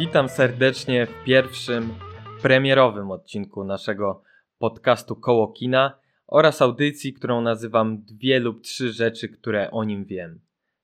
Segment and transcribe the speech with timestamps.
[0.00, 1.94] Witam serdecznie w pierwszym
[2.42, 4.22] premierowym odcinku naszego
[4.58, 10.40] podcastu Koło Kina oraz audycji, którą nazywam Dwie lub trzy rzeczy, które o nim wiem.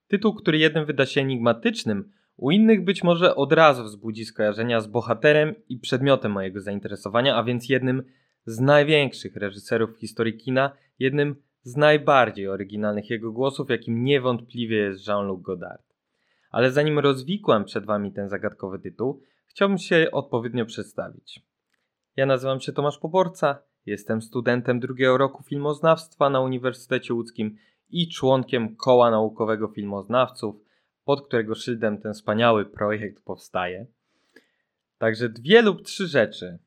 [0.08, 4.86] Tytuł, który jednym wyda się enigmatycznym, u innych być może od razu wzbudzi skojarzenia z
[4.86, 8.02] bohaterem i przedmiotem mojego zainteresowania, a więc jednym
[8.46, 15.08] z największych reżyserów w historii kina, jednym z najbardziej oryginalnych jego głosów, jakim niewątpliwie jest
[15.08, 15.85] Jean-Luc Godard.
[16.50, 21.40] Ale zanim rozwikłam przed Wami ten zagadkowy tytuł, chciałbym się odpowiednio przedstawić.
[22.16, 27.56] Ja nazywam się Tomasz Poborca, jestem studentem drugiego roku filmoznawstwa na Uniwersytecie Łódzkim
[27.90, 30.56] i członkiem Koła Naukowego Filmoznawców,
[31.04, 33.86] pod którego szyldem ten wspaniały projekt powstaje.
[34.98, 36.58] Także dwie lub trzy rzeczy,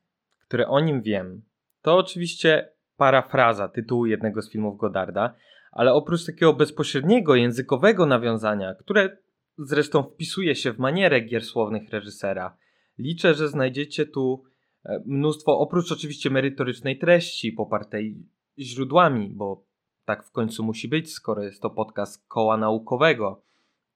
[0.48, 1.42] które o nim wiem,
[1.82, 5.34] to oczywiście parafraza tytułu jednego z filmów Godarda,
[5.72, 9.16] ale oprócz takiego bezpośredniego językowego nawiązania, które
[9.60, 12.56] zresztą wpisuje się w manierę gier słownych reżysera,
[12.98, 14.42] liczę, że znajdziecie tu
[14.84, 18.16] e, mnóstwo, oprócz oczywiście merytorycznej treści popartej
[18.58, 19.64] źródłami, bo
[20.04, 23.42] tak w końcu musi być, skoro jest to podcast koła naukowego,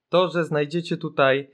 [0.09, 1.51] to, że znajdziecie tutaj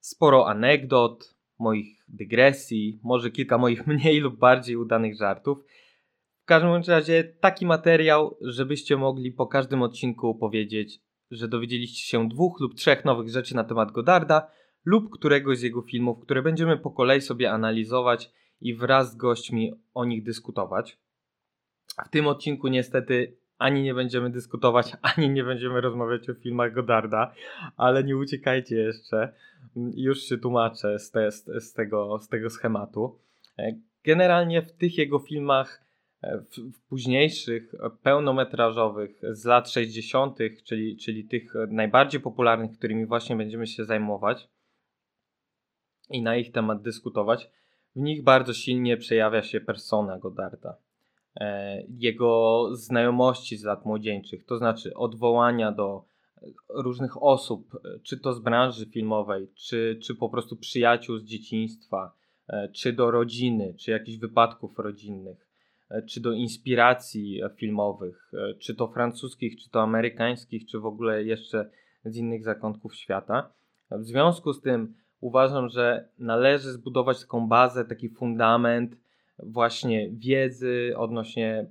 [0.00, 5.58] sporo anegdot, moich dygresji, może kilka moich mniej lub bardziej udanych żartów.
[6.42, 12.60] W każdym razie taki materiał, żebyście mogli po każdym odcinku powiedzieć, że dowiedzieliście się dwóch
[12.60, 14.50] lub trzech nowych rzeczy na temat Godarda
[14.84, 19.72] lub któregoś z jego filmów, które będziemy po kolei sobie analizować i wraz z gośćmi
[19.94, 20.98] o nich dyskutować.
[22.06, 27.34] W tym odcinku niestety ani nie będziemy dyskutować, ani nie będziemy rozmawiać o filmach Godarda,
[27.76, 29.32] ale nie uciekajcie jeszcze.
[29.76, 33.18] Już się tłumaczę z, te, z, tego, z tego schematu.
[33.58, 33.72] E,
[34.04, 35.85] generalnie w tych jego filmach,
[36.22, 43.66] w, w późniejszych, pełnometrażowych z lat 60., czyli, czyli tych najbardziej popularnych, którymi właśnie będziemy
[43.66, 44.48] się zajmować
[46.10, 47.50] i na ich temat dyskutować,
[47.96, 50.76] w nich bardzo silnie przejawia się persona Godarda.
[51.40, 56.04] E, jego znajomości z lat młodzieńczych, to znaczy odwołania do
[56.68, 62.12] różnych osób, czy to z branży filmowej, czy, czy po prostu przyjaciół z dzieciństwa,
[62.48, 65.45] e, czy do rodziny, czy jakichś wypadków rodzinnych, e,
[66.08, 71.70] czy do inspiracji filmowych, czy to francuskich, czy to amerykańskich, czy w ogóle jeszcze
[72.04, 73.50] z innych zakątków świata.
[73.90, 78.96] W związku z tym uważam, że należy zbudować taką bazę, taki fundament
[79.38, 81.66] właśnie wiedzy odnośnie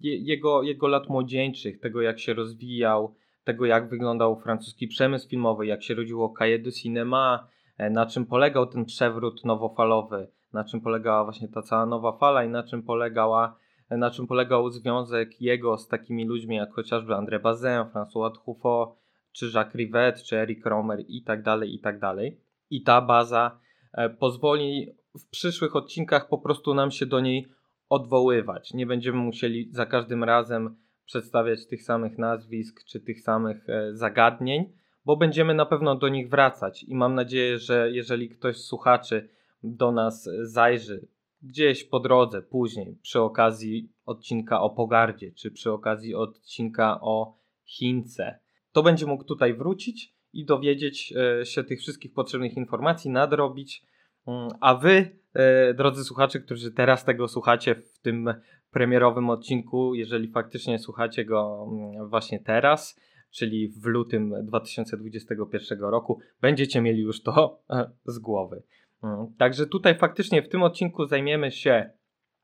[0.00, 3.14] jego, jego lat młodzieńczych, tego jak się rozwijał,
[3.44, 7.48] tego jak wyglądał francuski przemysł filmowy, jak się rodziło Cahiers de Cinema,
[7.78, 12.44] e, na czym polegał ten przewrót nowofalowy, na czym polegała właśnie ta cała nowa fala
[12.44, 13.56] i na czym polegała
[13.98, 18.88] na czym polegał związek jego z takimi ludźmi jak chociażby André Bazin, François Truffaut,
[19.32, 22.40] czy Jacques Rivette, czy Eric Romer i tak dalej, i tak dalej.
[22.70, 23.58] I ta baza
[23.92, 27.48] e, pozwoli w przyszłych odcinkach po prostu nam się do niej
[27.88, 28.74] odwoływać.
[28.74, 34.72] Nie będziemy musieli za każdym razem przedstawiać tych samych nazwisk czy tych samych e, zagadnień,
[35.04, 39.28] bo będziemy na pewno do nich wracać i mam nadzieję, że jeżeli ktoś z słuchaczy
[39.62, 41.08] do nas zajrzy
[41.42, 48.38] gdzieś po drodze, później, przy okazji odcinka o pogardzie, czy przy okazji odcinka o Chince,
[48.72, 53.84] to będzie mógł tutaj wrócić i dowiedzieć e, się tych wszystkich potrzebnych informacji, nadrobić
[54.26, 58.34] Mm, a wy, e, drodzy słuchacze, którzy teraz tego słuchacie w tym
[58.70, 63.00] premierowym odcinku, jeżeli faktycznie słuchacie go mm, właśnie teraz,
[63.30, 68.62] czyli w lutym 2021 roku, będziecie mieli już to e, z głowy.
[69.02, 71.90] Mm, także tutaj faktycznie w tym odcinku zajmiemy się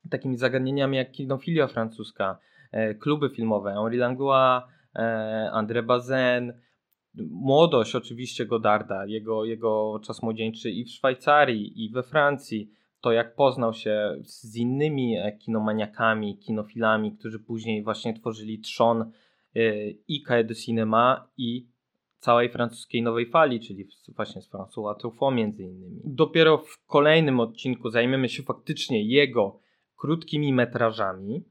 [0.09, 2.39] takimi zagadnieniami jak kinofilia francuska,
[2.71, 4.63] e, kluby filmowe, Henri Langlois,
[5.53, 6.53] André Bazin,
[7.29, 13.35] młodość oczywiście Godarda, jego, jego czas młodzieńczy i w Szwajcarii, i we Francji, to jak
[13.35, 20.47] poznał się z innymi e, kinomaniakami, kinofilami, którzy później właśnie tworzyli Trzon e, i Cahiers
[20.47, 21.67] de Cinema i
[22.19, 26.01] całej francuskiej nowej fali, czyli właśnie z François Truffaut między innymi.
[26.03, 29.59] Dopiero w kolejnym odcinku zajmiemy się faktycznie jego
[29.95, 31.43] krótkimi metrażami,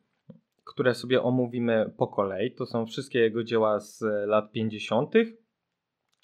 [0.64, 2.54] które sobie omówimy po kolei.
[2.54, 5.14] To są wszystkie jego dzieła z lat 50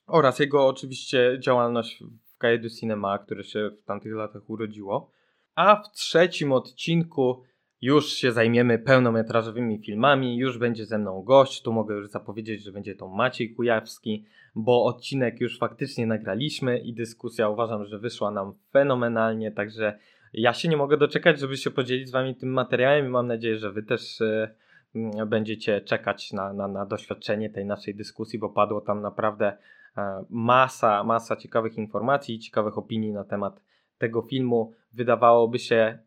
[0.07, 5.11] oraz jego oczywiście działalność w Cahiers du Cinema, które się w tamtych latach urodziło.
[5.55, 7.43] A w trzecim odcinku
[7.83, 12.73] już się zajmiemy pełnometrażowymi filmami, już będzie ze mną gość, tu mogę już zapowiedzieć, że
[12.73, 14.25] będzie to Maciej Kujawski,
[14.55, 19.99] bo odcinek już faktycznie nagraliśmy i dyskusja uważam, że wyszła nam fenomenalnie, także
[20.33, 23.59] ja się nie mogę doczekać, żeby się podzielić z wami tym materiałem i mam nadzieję,
[23.59, 24.55] że wy też e,
[24.95, 29.57] mm, będziecie czekać na, na, na doświadczenie tej naszej dyskusji, bo padło tam naprawdę
[29.97, 33.61] e, masa, masa ciekawych informacji, ciekawych opinii na temat
[33.99, 34.73] tego filmu.
[34.93, 35.99] Wydawałoby się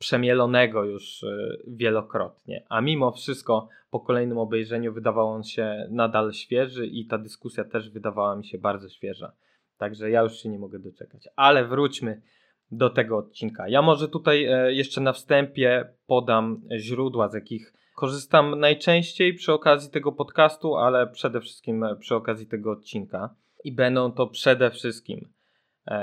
[0.00, 6.86] przemielonego już e, wielokrotnie, a mimo wszystko po kolejnym obejrzeniu wydawał on się nadal świeży
[6.86, 9.32] i ta dyskusja też wydawała mi się bardzo świeża.
[9.78, 11.28] Także ja już się nie mogę doczekać.
[11.36, 12.22] Ale wróćmy
[12.70, 13.68] do tego odcinka.
[13.68, 19.90] Ja może tutaj e, jeszcze na wstępie podam źródła, z jakich korzystam najczęściej przy okazji
[19.90, 23.34] tego podcastu, ale przede wszystkim przy okazji tego odcinka.
[23.64, 25.28] I będą to przede wszystkim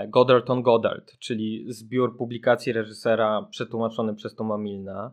[0.08, 5.12] Goddard on Goddard, czyli zbiór publikacji reżysera przetłumaczony przez Toma Milna.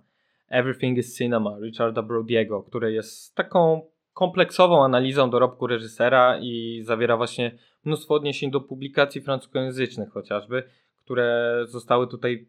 [0.48, 3.82] Everything is Cinema Richarda Brodiego, który jest taką
[4.12, 10.62] kompleksową analizą dorobku reżysera i zawiera właśnie mnóstwo odniesień do publikacji francuskojęzycznych chociażby,
[10.96, 12.48] które zostały tutaj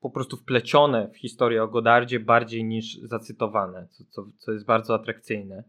[0.00, 4.94] po prostu wplecione w historię o Godardzie bardziej niż zacytowane, co, co, co jest bardzo
[4.94, 5.64] atrakcyjne.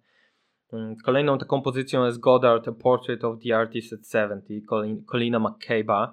[0.74, 6.08] Mm, kolejną taką pozycją jest Goddard, A Portrait of the Artist at 70, Colina McCabe'a,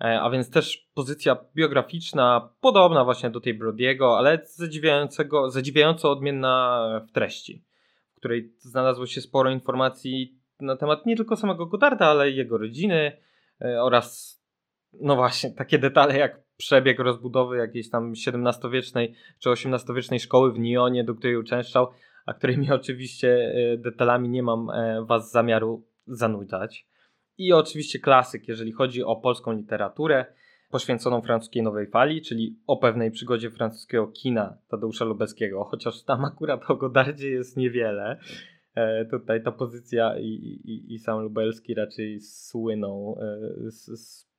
[0.00, 6.80] e, a więc też pozycja biograficzna, podobna właśnie do tej Brodiego, ale zadziwiającego, zadziwiająco odmienna
[7.08, 7.64] w treści,
[8.14, 12.58] w której znalazło się sporo informacji na temat nie tylko samego Godarda, ale i jego
[12.58, 13.12] rodziny
[13.60, 14.42] e, oraz
[15.00, 21.04] no właśnie, takie detale jak przebieg rozbudowy jakiejś tam XVII-wiecznej czy XVIII-wiecznej szkoły w Nionie,
[21.04, 21.88] do której uczęszczał,
[22.26, 26.86] a którymi oczywiście e, detalami nie mam e, was zamiaru zanudzać.
[27.38, 30.26] I oczywiście klasyk, jeżeli chodzi o polską literaturę
[30.70, 36.70] poświęconą francuskiej nowej fali, czyli o pewnej przygodzie francuskiego kina Tadeusza Lubeckiego, chociaż tam akurat
[36.70, 38.18] o Godardzie jest niewiele.
[38.74, 40.26] E, tutaj ta pozycja i,
[40.64, 43.16] i, i sam Lubelski raczej słyną
[43.68, 44.32] z, z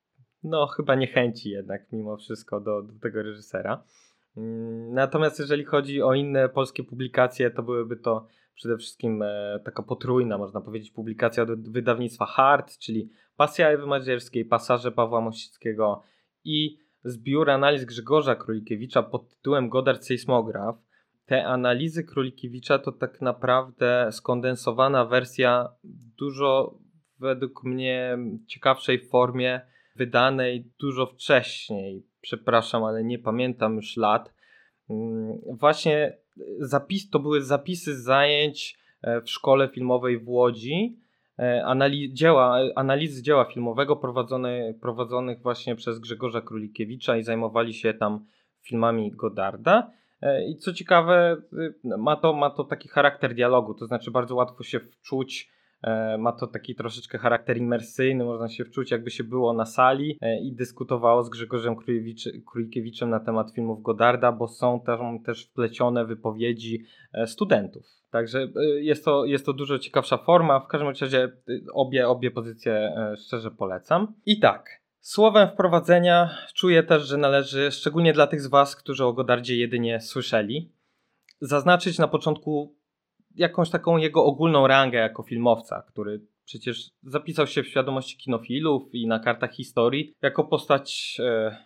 [0.44, 3.84] no chyba niechęci jednak mimo wszystko do, do tego reżysera.
[4.38, 9.84] Mm, natomiast jeżeli chodzi o inne polskie publikacje, to byłyby to przede wszystkim e, taka
[9.84, 16.04] potrójna, można powiedzieć, publikacja od wydawnictwa Hart, czyli Pasja Ewy Madzierskiej, Pasaże Pawła Mościckiego
[16.44, 20.76] i zbiór analiz Grzegorza Królikiewicza pod tytułem Godard Sejsmograf.
[21.26, 25.70] Te analizy Królikiewicza to tak naprawdę skondensowana wersja
[26.18, 26.80] dużo
[27.20, 29.62] według mnie ciekawszej formie
[29.96, 32.13] wydanej dużo wcześniej.
[32.24, 34.34] Przepraszam, ale nie pamiętam już lat.
[34.90, 36.18] Mm, właśnie
[36.60, 40.98] zapis, to były zapisy zajęć e, w szkole filmowej w Łodzi.
[41.40, 47.94] E, analiz, dzieła, analizy dzieła filmowego prowadzone, prowadzonych właśnie przez Grzegorza Królikiewicza i zajmowali się
[47.94, 48.26] tam
[48.62, 49.92] filmami Godarda.
[50.22, 54.36] E, I co ciekawe, y, ma to, ma to taki charakter dialogu, to znaczy bardzo
[54.36, 55.53] łatwo się wczuć E,
[56.20, 60.40] ma to taki troszeczkę charakter imersyjny, można się wczuć jakby się było na sali e,
[60.40, 61.76] i dyskutowało z Grzegorzem
[62.46, 66.84] Krójkiewiczem na temat filmów Godarda, bo są tam też wplecione wypowiedzi
[67.14, 67.86] e, studentów.
[68.12, 70.60] Także jest to, jest to dużo ciekawsza forma.
[70.60, 71.32] W każdym razie
[71.74, 74.14] obie, obie pozycje szczerze polecam.
[74.26, 79.14] I tak, Słowem wprowadzenia czuję też, że należy, szczególnie dla tych z Was, którzy o
[79.14, 80.72] Godardzie jedynie słyszeli,
[81.42, 82.76] zaznaczyć na początku
[83.36, 89.08] jakąś taką jego ogólną rangę jako filmowca, który przecież zapisał się w świadomości kinofilów i
[89.08, 91.58] na kartach historii jako postać e,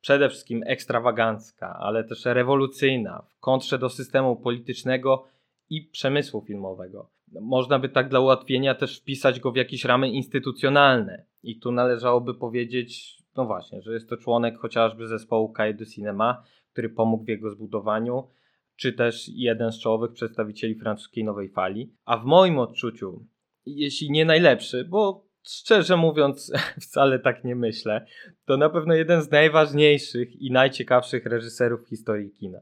[0.00, 5.24] przede wszystkim ekstrawagancka, ale też rewolucyjna w kontrze do systemu politycznego
[5.70, 7.10] i przemysłu filmowego.
[7.40, 11.24] Można by tak dla ułatwienia też wpisać go w jakieś ramy instytucjonalne.
[11.42, 16.88] I tu należałoby powiedzieć, no właśnie, że jest to członek chociażby zespołu Cahiers Cinema, który
[16.88, 18.28] pomógł w jego zbudowaniu,
[18.76, 21.92] czy też jeden z czołowych przedstawicieli francuskiej nowej fali.
[22.04, 23.26] A w moim odczuciu,
[23.66, 26.52] jeśli nie najlepszy, bo szczerze mówiąc
[26.86, 28.06] wcale tak nie myślę,
[28.44, 32.58] to na pewno jeden z najważniejszych i najciekawszych reżyserów w historii kina.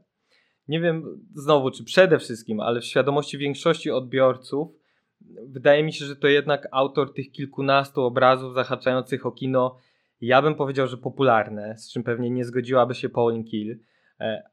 [0.67, 4.83] Nie wiem znowu, czy przede wszystkim, ale w świadomości większości odbiorców
[5.47, 9.77] wydaje mi się, że to jednak autor tych kilkunastu obrazów zahaczających o kino,
[10.21, 13.79] ja bym powiedział, że popularne, z czym pewnie nie zgodziłaby się Pauline Kill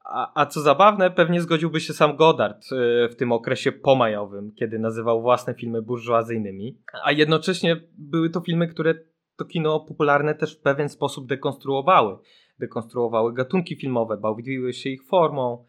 [0.05, 4.79] a, a co zabawne, pewnie zgodziłby się sam Godard e, w tym okresie pomajowym, kiedy
[4.79, 6.79] nazywał własne filmy burżuazyjnymi.
[7.05, 8.95] A jednocześnie były to filmy, które
[9.37, 12.19] to kino popularne też w pewien sposób dekonstruowały.
[12.59, 15.65] Dekonstruowały gatunki filmowe, bawiły się ich formą.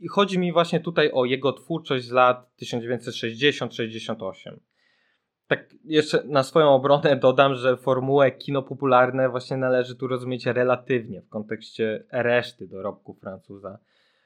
[0.00, 4.69] I chodzi mi właśnie tutaj o jego twórczość z lat 1960-68
[5.50, 11.22] tak jeszcze na swoją obronę dodam, że formułę kino popularne właśnie należy tu rozumieć relatywnie
[11.22, 13.78] w kontekście reszty dorobku Francuza.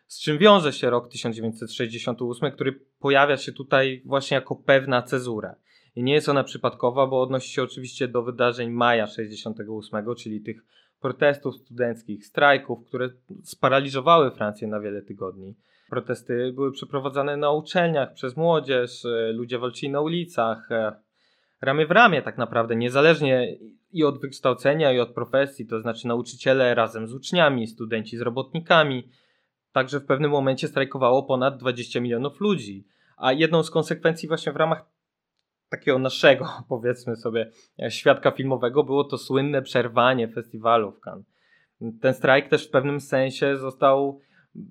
[0.07, 5.55] Z czym wiąże się rok 1968, który pojawia się tutaj właśnie jako pewna cezura.
[5.97, 10.65] I nie jest ona przypadkowa, bo odnosi się oczywiście do wydarzeń maja 68, czyli tych
[11.01, 13.11] protestów studenckich, strajków, które
[13.43, 15.55] sparaliżowały Francję na wiele tygodni.
[15.91, 20.69] Protesty były przeprowadzane na uczelniach przez młodzież, ludzie walczyli na ulicach,
[21.65, 23.57] ramię w ramię tak naprawdę, niezależnie
[23.93, 29.09] i od wykształcenia, i od profesji, to znaczy nauczyciele razem z uczniami, studenci z robotnikami.
[29.73, 32.87] Także w pewnym momencie strajkowało ponad 20 milionów ludzi.
[33.17, 34.85] A jedną z konsekwencji właśnie w ramach
[35.69, 37.51] takiego naszego, powiedzmy sobie,
[37.89, 41.35] świadka filmowego było to słynne przerwanie festiwalu w Cannes.
[42.01, 44.21] Ten strajk też w pewnym sensie został,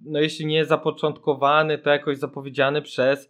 [0.05, 3.29] no jeśli nie zapoczątkowany, to jakoś zapowiedziany przez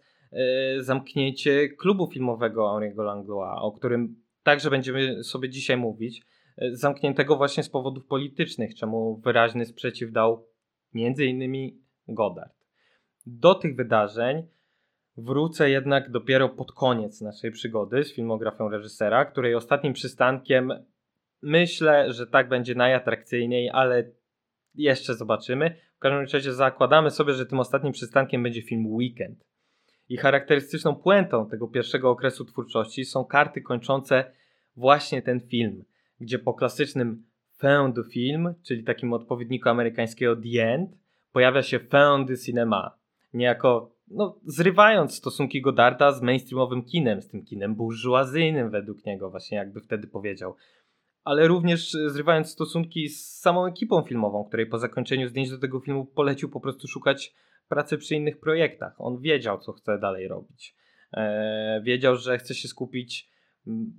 [0.78, 6.22] zamknięcie klubu filmowego Henri'ego Langlois, o którym także będziemy sobie dzisiaj mówić.
[6.58, 10.46] E, zamkniętego właśnie z powodów politycznych, czemu wyraźny sprzeciw dał
[10.94, 12.52] innymi Godard.
[13.26, 14.46] Do tych wydarzeń
[15.16, 20.72] Wrócę jednak dopiero pod koniec naszej przygody z filmografią reżysera, której ostatnim przystankiem
[21.42, 24.10] myślę, że tak będzie najatrakcyjniej, ale
[24.74, 25.76] jeszcze zobaczymy.
[25.96, 29.44] W każdym razie zakładamy sobie, że tym ostatnim przystankiem będzie film Weekend.
[30.08, 34.24] I charakterystyczną puentą tego pierwszego okresu twórczości są karty kończące
[34.76, 35.84] właśnie ten film,
[36.20, 37.24] gdzie po klasycznym
[37.60, 40.90] fin du film, czyli takim odpowiedniku amerykańskiego The End,
[41.32, 42.96] pojawia się fin du cinema,
[43.34, 49.58] niejako no, zrywając stosunki Godarda z mainstreamowym kinem, z tym kinem burżuazyjnym według niego, właśnie
[49.58, 50.54] jakby wtedy powiedział.
[51.24, 56.04] Ale również zrywając stosunki z samą ekipą filmową, której po zakończeniu zdjęć do tego filmu
[56.04, 57.34] polecił po prostu szukać
[57.68, 58.94] pracy przy innych projektach.
[58.98, 60.76] On wiedział, co chce dalej robić.
[61.12, 63.34] Eee, wiedział, że chce się skupić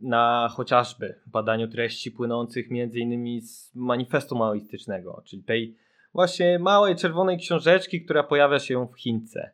[0.02, 5.76] na chociażby badaniu treści płynących między innymi z manifestu maoistycznego, czyli tej
[6.14, 9.52] właśnie małej czerwonej książeczki, która pojawia się w Chince.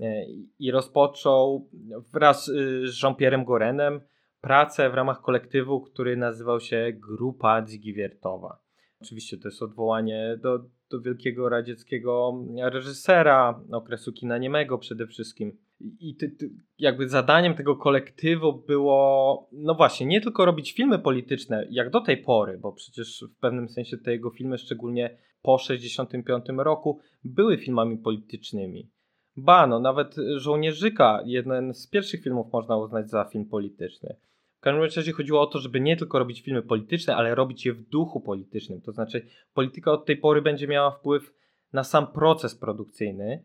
[0.00, 0.24] E,
[0.58, 1.68] i rozpoczął
[2.12, 2.52] wraz y,
[2.88, 4.00] z Jean-Pierre'em Gorenem
[4.40, 8.58] pracę w ramach kolektywu, który nazywał się Grupa Dzigiviertowa.
[9.02, 10.58] Oczywiście to jest odwołanie do,
[10.90, 15.58] do wielkiego radzieckiego reżysera okresu kina niemego przede wszystkim.
[16.00, 21.66] I ty, ty, jakby zadaniem tego kolektywu było, no właśnie, nie tylko robić filmy polityczne,
[21.70, 26.58] jak do tej pory, bo przecież w pewnym sensie te jego filmy, szczególnie po 1965
[26.58, 28.90] roku, były filmami politycznymi
[29.36, 34.16] Ba, no nawet Żołnierzyka, jeden z pierwszych filmów można uznać za film polityczny.
[34.58, 37.72] W każdym razie chodziło o to, żeby nie tylko robić filmy polityczne, ale robić je
[37.72, 38.80] w duchu politycznym.
[38.80, 41.34] To znaczy, polityka od tej pory będzie miała wpływ
[41.72, 43.44] na sam proces produkcyjny,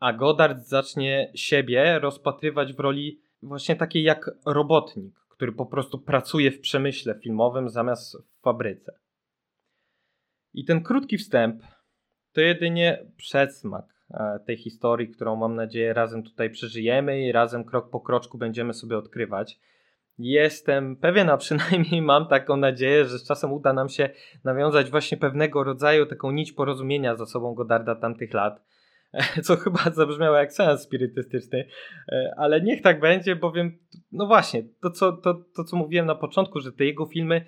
[0.00, 6.50] a Godard zacznie siebie rozpatrywać w roli właśnie takiej jak robotnik, który po prostu pracuje
[6.50, 8.98] w przemyśle filmowym zamiast w fabryce.
[10.54, 11.62] I ten krótki wstęp
[12.32, 17.90] to jedynie przedsmak E, tej historii, którą mam nadzieję razem tutaj przeżyjemy i razem krok
[17.90, 19.60] po kroczku będziemy sobie odkrywać.
[20.18, 24.10] Jestem pewien, a przynajmniej mam taką nadzieję, że z czasem uda nam się
[24.44, 28.64] nawiązać właśnie pewnego rodzaju taką nić porozumienia z osobą Godarda tamtych lat,
[29.44, 31.68] co chyba zabrzmiało jak sens spirytystyczny,
[32.08, 33.78] e, ale niech tak będzie, bowiem,
[34.12, 37.46] no właśnie, to co, to, to co mówiłem na początku, że te jego filmy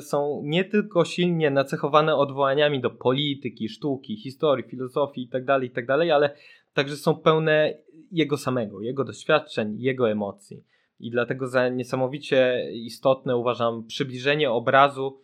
[0.00, 6.10] są nie tylko silnie nacechowane odwołaniami do polityki, sztuki, historii, filozofii itd., tak itd., tak
[6.10, 6.34] ale
[6.74, 7.74] także są pełne
[8.12, 10.64] jego samego, jego doświadczeń, jego emocji.
[11.00, 15.22] I dlatego za niesamowicie istotne uważam przybliżenie obrazu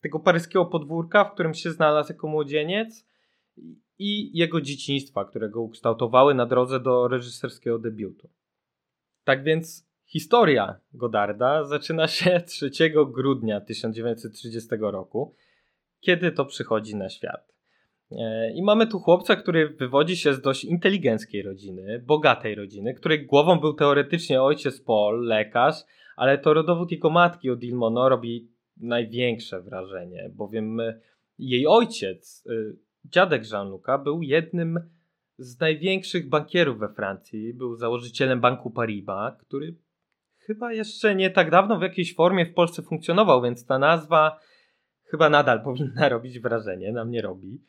[0.00, 3.06] tego paryskiego podwórka, w którym się znalazł jako młodzieniec
[3.98, 8.30] i jego dzieciństwa, które go ukształtowały na drodze do reżyserskiego debiutu.
[9.24, 12.70] Tak więc Historia Godarda zaczyna się 3
[13.14, 15.34] grudnia 1930 roku,
[16.00, 17.55] kiedy to przychodzi na świat.
[18.10, 23.26] E, I mamy tu chłopca, który wywodzi się z dość inteligenckiej rodziny, bogatej rodziny, której
[23.26, 25.76] głową był teoretycznie ojciec Paul, lekarz,
[26.16, 30.78] ale to rodowód jego matki Odile Monod robi największe wrażenie, bowiem
[31.38, 34.80] jej ojciec, y, dziadek Jean-Luca, był jednym
[35.38, 37.54] z największych bankierów we Francji.
[37.54, 39.74] Był założycielem banku Paribas, który
[40.38, 44.40] chyba jeszcze nie tak dawno w jakiejś formie w Polsce funkcjonował, więc ta nazwa
[45.04, 47.62] chyba nadal powinna robić wrażenie, nam nie robi.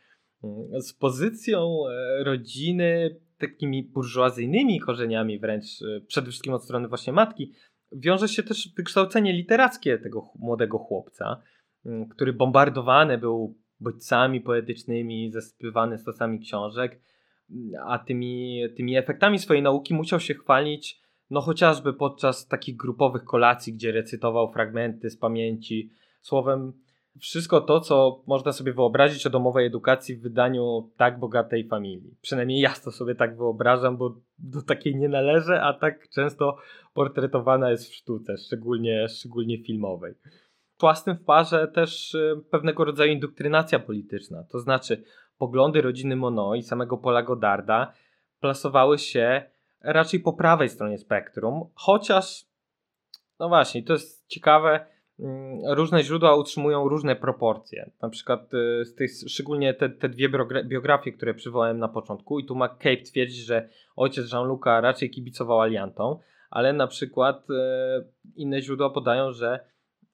[0.43, 7.13] Mm, z pozycją e, rodziny, takimi burżuazyjnymi korzeniami wręcz, e, przede wszystkim od strony właśnie
[7.13, 7.53] matki,
[7.91, 11.41] wiąże się też wykształcenie literackie tego młodego chłopca,
[11.85, 17.01] mm, który bombardowany był bodźcami poetycznymi, zasypywany stosami książek,
[17.51, 23.23] mm, a tymi, tymi efektami swojej nauki musiał się chwalić no chociażby podczas takich grupowych
[23.23, 25.89] kolacji, gdzie recytował fragmenty z pamięci.
[26.21, 26.73] Słowem,
[27.19, 32.15] wszystko to, co można sobie wyobrazić o domowej edukacji w wydaniu tak bogatej familii.
[32.21, 36.57] Przynajmniej ja to sobie tak wyobrażam, bo do takiej nie należę, a tak często
[36.93, 40.13] portretowana jest w sztuce, szczególnie, szczególnie filmowej.
[40.79, 45.03] Szła z tym w parze też y, pewnego rodzaju indoktrynacja polityczna, to znaczy
[45.37, 47.93] poglądy rodziny Mono i samego Pola Godarda
[48.39, 49.43] plasowały się
[49.81, 52.45] raczej po prawej stronie spektrum, chociaż,
[53.39, 54.85] no właśnie, to jest ciekawe,
[55.67, 57.91] różne źródła utrzymują różne proporcje.
[58.01, 60.29] Na przykład y, z tych, szczególnie te, te dwie
[60.65, 66.17] biografie, które przywołałem na początku, i tu McCabe twierdzi, że ojciec Jean-Luc'a raczej kibicował aliantom,
[66.49, 67.53] ale na przykład y,
[68.35, 69.59] inne źródła podają, że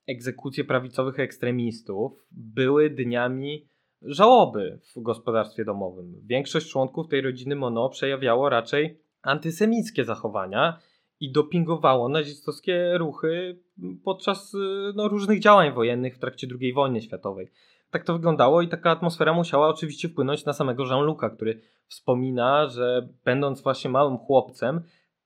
[0.07, 3.67] egzekucje prawicowych ekstremistów były dniami
[4.01, 6.21] żałoby w gospodarstwie domowym.
[6.25, 10.79] Większość członków tej rodziny Mono przejawiało raczej antysemickie zachowania
[11.23, 13.59] i dopingowało nazistowskie ruchy
[14.03, 14.53] podczas
[14.95, 17.51] no, różnych działań wojennych w trakcie II wojny światowej.
[17.91, 23.09] Tak to wyglądało i taka atmosfera musiała oczywiście wpłynąć na samego Jean-Luc'a, który wspomina, że
[23.25, 24.81] będąc właśnie małym chłopcem,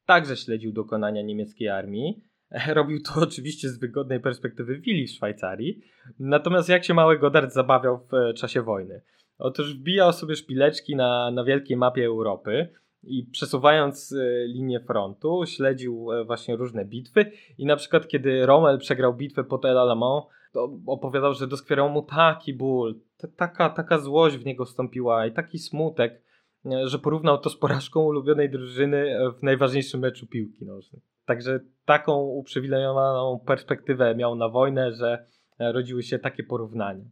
[0.06, 2.24] także śledził dokonania niemieckiej armii.
[2.74, 5.82] Robił to oczywiście z wygodnej perspektywy willi w Szwajcarii.
[6.20, 9.01] Natomiast jak się mały Godard zabawiał w czasie wojny?
[9.38, 12.70] Otóż wbijał sobie szpileczki na, na wielkiej mapie Europy
[13.08, 18.78] i przesuwając e, linię frontu śledził e, właśnie różne bitwy i na przykład kiedy Rommel
[18.78, 20.22] przegrał bitwę pod El Alamein,
[20.54, 23.00] to opowiadał, że doskwierał mu taki ból,
[23.36, 26.22] taka, taka złość w niego wstąpiła i taki smutek,
[26.66, 31.02] e, że porównał to z porażką ulubionej drużyny w najważniejszym meczu piłki nożnej.
[31.26, 35.26] Także taką uprzywilejowaną perspektywę miał na wojnę, że
[35.60, 37.06] rodziły się takie porównania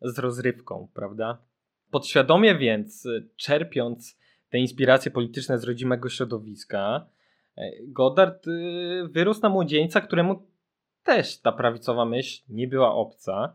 [0.00, 1.38] z rozrywką, prawda?
[1.90, 4.18] Podświadomie więc, czerpiąc
[4.54, 7.06] te inspiracje polityczne z rodzimego środowiska,
[7.56, 10.46] e, Goddard y, wyrósł na młodzieńca, któremu
[11.04, 13.54] też ta prawicowa myśl nie była obca.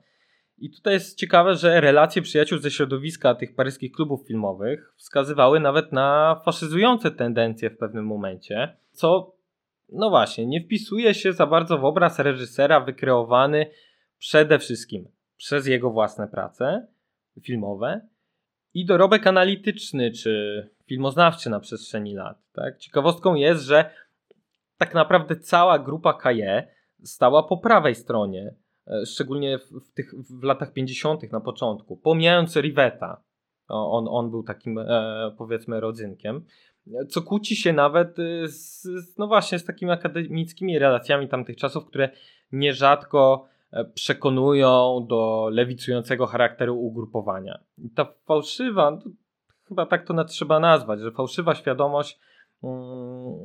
[0.57, 5.91] I tutaj jest ciekawe, że relacje przyjaciół ze środowiska tych paryskich klubów filmowych wskazywały nawet
[5.91, 9.35] na faszyzujące tendencje w pewnym momencie, co
[9.89, 13.71] no właśnie, nie wpisuje się za bardzo w obraz reżysera wykreowany
[14.17, 16.87] przede wszystkim przez jego własne prace
[17.41, 18.01] filmowe
[18.73, 22.37] i dorobek analityczny czy filmoznawczy na przestrzeni lat.
[22.53, 22.77] Tak?
[22.77, 23.89] Ciekawostką jest, że
[24.77, 26.67] tak naprawdę cała grupa KE
[27.03, 28.55] stała po prawej stronie,
[28.87, 31.31] e, szczególnie w, tych w latach 50.
[31.31, 33.23] na początku, pomijając Riveta.
[33.67, 36.45] On, on był takim e, powiedzmy rodzynkiem,
[37.09, 38.87] co kłóci się nawet e, z,
[39.17, 42.09] no właśnie z takimi akademickimi relacjami tamtych czasów, które
[42.51, 47.59] nierzadko e, przekonują do lewicującego charakteru ugrupowania.
[47.77, 49.01] I ta fałszywa, no,
[49.69, 52.19] chyba tak to trzeba nazwać, że fałszywa świadomość
[52.61, 53.39] um,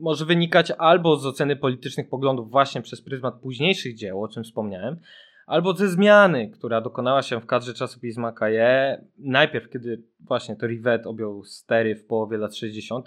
[0.00, 4.96] może wynikać albo z oceny politycznych poglądów właśnie przez pryzmat późniejszych dzieł, o czym wspomniałem,
[5.46, 11.06] albo ze zmiany, która dokonała się w kadrze czasopisma Kaje, najpierw kiedy właśnie to Rivet
[11.06, 13.06] objął stery w połowie lat 60.,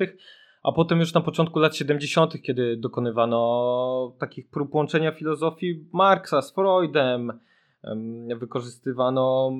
[0.63, 6.53] a potem już na początku lat 70., kiedy dokonywano takich prób łączenia filozofii Marksa z
[6.53, 7.39] Freudem,
[8.39, 9.51] wykorzystywano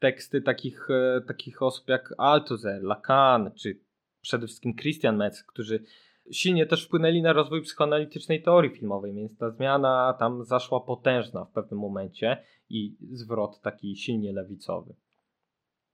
[0.00, 3.80] teksty takich, e, takich osób jak Althusser, Lacan, czy
[4.20, 5.84] przede wszystkim Christian Metz, którzy
[6.30, 11.52] silnie też wpłynęli na rozwój psychoanalitycznej teorii filmowej, więc ta zmiana tam zaszła potężna w
[11.52, 14.94] pewnym momencie i zwrot taki silnie lewicowy.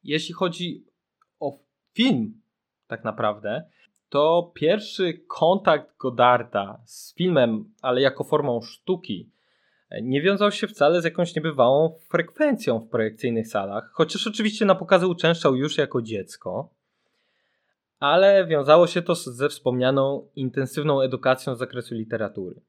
[0.03, 0.87] Jeśli chodzi
[1.40, 1.59] o
[1.92, 2.40] film,
[2.87, 3.64] tak naprawdę,
[4.09, 9.31] to pierwszy kontakt Godarda z filmem, ale jako formą sztuki,
[10.03, 15.07] nie wiązał się wcale z jakąś niebywałą frekwencją w projekcyjnych salach, chociaż oczywiście na pokazy
[15.07, 16.75] uczęszczał już jako dziecko,
[17.99, 22.61] ale wiązało się to ze wspomnianą intensywną edukacją z zakresu literatury.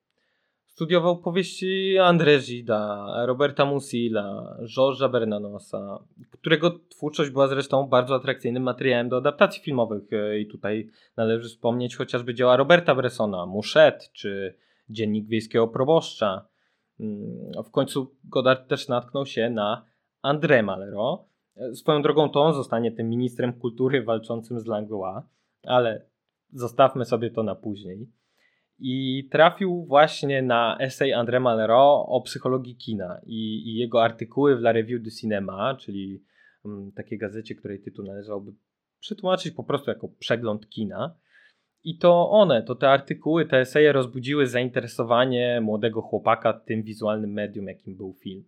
[0.65, 5.99] Studiował powieści André Gida, Roberta Musila, Georgesa Bernanosa,
[6.31, 10.03] którego twórczość była zresztą bardzo atrakcyjnym materiałem do adaptacji filmowych.
[10.39, 14.55] I tutaj należy wspomnieć chociażby dzieła Roberta Bressona, Muszet czy
[14.89, 16.47] Dziennik Wiejskiego Proboszcza.
[16.99, 19.85] Mm, w końcu Godard też natknął się na
[20.23, 21.23] André Malraux.
[21.73, 25.23] Swoją drogą to on zostanie tym ministrem kultury walczącym z Langlois,
[25.63, 26.05] ale
[26.53, 28.09] zostawmy sobie to na później.
[28.79, 34.59] I trafił właśnie na esej André Malraux o psychologii kina i, i jego artykuły w
[34.59, 36.23] La Revue du Cinéma, czyli
[36.63, 38.53] um, takiej gazecie, której tytuł należałoby
[38.99, 41.15] przetłumaczyć po prostu jako przegląd kina.
[41.83, 47.67] I to one, to te artykuły, te eseje rozbudziły zainteresowanie młodego chłopaka tym wizualnym medium,
[47.67, 48.43] jakim był film.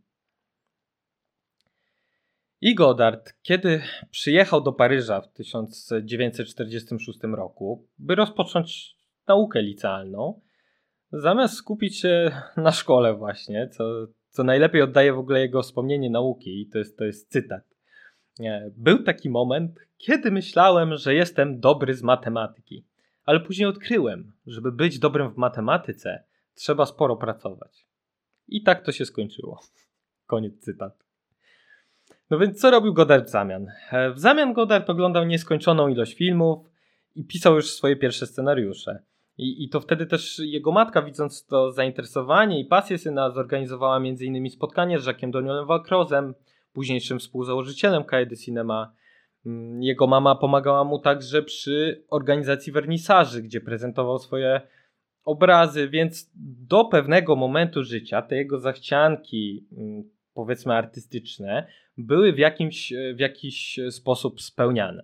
[2.62, 8.96] I Godard, kiedy przyjechał do Paryża w 1946 roku, by rozpocząć
[9.28, 10.42] naukę licealną,
[11.12, 16.62] zamiast skupić się na szkole właśnie, co, co najlepiej oddaje w ogóle jego wspomnienie nauki,
[16.62, 17.64] i to jest, to jest cytat.
[18.78, 22.86] Był taki moment, kiedy myślałem, że jestem dobry z matematyki
[23.30, 27.88] ale później odkryłem, żeby być dobrym w matematyce, trzeba sporo pracować.
[28.48, 29.60] I tak to się skończyło.
[30.28, 31.06] Koniec cytatu.
[32.30, 33.68] No więc co robił Godard w zamian?
[33.92, 36.70] E, w zamian Godard oglądał nieskończoną ilość filmów
[37.16, 39.04] i pisał już swoje pierwsze scenariusze.
[39.38, 44.50] I, I to wtedy też jego matka, widząc to zainteresowanie i pasję syna, zorganizowała m.in.
[44.50, 46.34] spotkanie z Jacques'em Danielem Walcrozem,
[46.74, 48.92] późniejszym współzałożycielem de Cinema.
[49.46, 54.62] Mm, jego mama pomagała mu także przy organizacji wernisaży, gdzie prezentował swoje
[55.24, 56.32] obrazy, więc
[56.68, 63.80] do pewnego momentu życia te jego zachcianki, mm, powiedzmy artystyczne, były w, jakimś, w jakiś
[63.90, 65.04] sposób spełniane.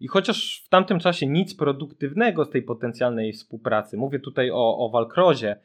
[0.00, 4.90] I chociaż w tamtym czasie nic produktywnego z tej potencjalnej współpracy, mówię tutaj o, o
[4.90, 5.60] Walkrozie,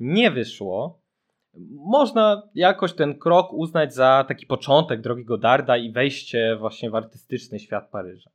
[0.00, 1.02] nie wyszło,
[1.70, 7.58] można jakoś ten krok uznać za taki początek drogi Godarda i wejście właśnie w artystyczny
[7.58, 8.30] świat Paryża.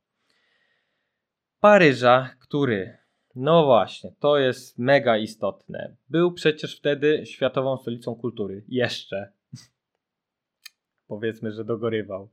[1.60, 2.98] Paryża, który,
[3.34, 8.64] no właśnie, to jest mega istotne, był przecież wtedy światową stolicą kultury.
[8.68, 9.32] Jeszcze.
[11.08, 12.28] Powiedzmy, że dogorywał.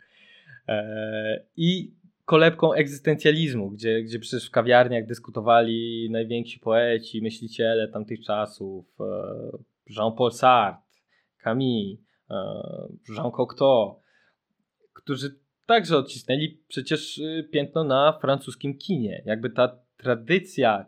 [0.68, 1.94] Eee, I
[2.26, 9.58] kolebką egzystencjalizmu, gdzie, gdzie przecież w kawiarniach dyskutowali najwięksi poeci, myśliciele tamtych czasów, e,
[9.90, 10.82] Jean-Paul Sartre,
[11.44, 11.98] Camille,
[12.30, 12.36] e,
[13.16, 14.02] Jean Cocteau,
[14.94, 19.24] którzy także odcisnęli przecież y, piętno na francuskim kinie.
[19.26, 20.86] Jakby ta tradycja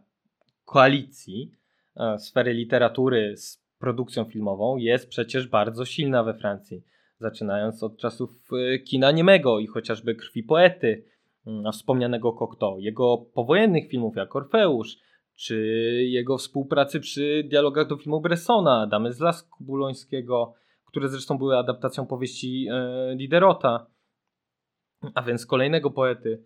[0.65, 1.51] koalicji
[1.95, 6.83] e, sfery literatury z produkcją filmową jest przecież bardzo silna we Francji.
[7.19, 11.13] Zaczynając od czasów y, kina niemego i chociażby krwi poety,
[11.47, 14.97] Mm, wspomnianego Cocteau, jego powojennych filmów jak Orfeusz,
[15.35, 15.55] czy
[16.09, 20.53] jego współpracy przy dialogach do filmu Bressona, Damy z Lasku Bulońskiego,
[20.85, 23.85] które zresztą były adaptacją powieści e, Diderota,
[25.15, 26.43] a więc kolejnego poety.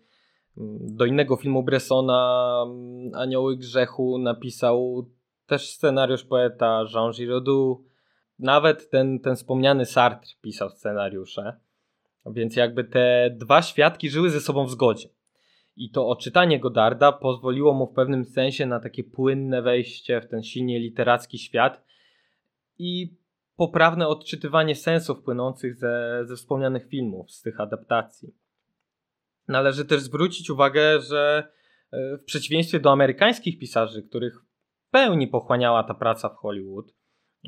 [0.58, 5.06] Mm, do innego filmu Bressona, mm, Anioły Grzechu, napisał
[5.46, 7.88] też scenariusz poeta Jean Giraudoux.
[8.38, 11.60] Nawet ten, ten wspomniany Sartre pisał scenariusze.
[12.26, 15.08] Więc jakby te dwa świadki żyły ze sobą w zgodzie.
[15.78, 20.42] I to oczytanie Godarda pozwoliło mu w pewnym sensie na takie płynne wejście w ten
[20.42, 21.84] silnie literacki świat
[22.78, 23.16] i
[23.56, 28.34] poprawne odczytywanie sensów płynących ze, ze wspomnianych filmów, z tych adaptacji.
[29.48, 31.52] Należy też zwrócić uwagę, że
[31.92, 36.94] e, w przeciwieństwie do amerykańskich pisarzy, których w pełni pochłaniała ta praca w Hollywood,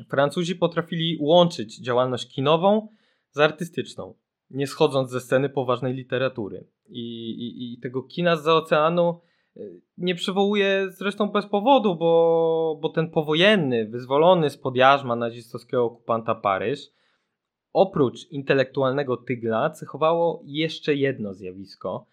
[0.09, 2.87] Francuzi potrafili łączyć działalność kinową
[3.31, 4.13] z artystyczną
[4.53, 6.67] nie schodząc ze sceny poważnej literatury.
[6.91, 9.19] I, i, i tego kina z oceanu
[9.57, 9.59] e,
[9.97, 16.79] nie przywołuję zresztą bez powodu, bo, bo ten powojenny, wyzwolony spod jarzma nazistowskiego okupanta Paryż,
[17.73, 22.05] oprócz intelektualnego tygla, cechowało jeszcze jedno zjawisko,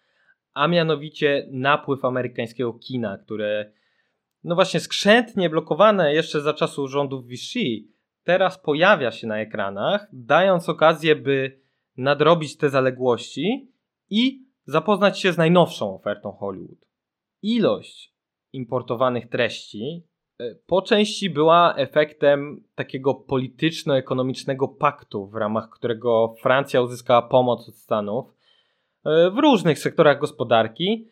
[0.53, 3.71] a mianowicie napływ amerykańskiego kina, które
[4.43, 7.87] no właśnie skrzętnie blokowane jeszcze za czasów rządów Vichy,
[8.23, 11.59] teraz pojawia się na ekranach, dając okazję, by
[11.97, 13.71] nadrobić te zaległości
[14.09, 16.85] i zapoznać się z najnowszą ofertą Hollywood.
[17.41, 18.13] Ilość
[18.53, 20.03] importowanych treści
[20.39, 27.75] e, po części była efektem takiego polityczno-ekonomicznego paktu, w ramach którego Francja uzyskała pomoc od
[27.75, 28.25] Stanów
[29.05, 31.07] e, w różnych sektorach gospodarki,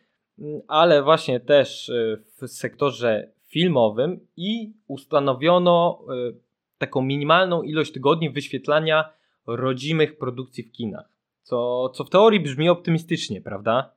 [0.67, 6.02] ale właśnie też e, w sektorze filmowym i ustanowiono
[6.78, 9.10] taką minimalną ilość tygodni wyświetlania
[9.48, 11.16] rodzimych produkcji w kinach.
[11.48, 13.94] Co, co w teorii brzmi optymistycznie, prawda?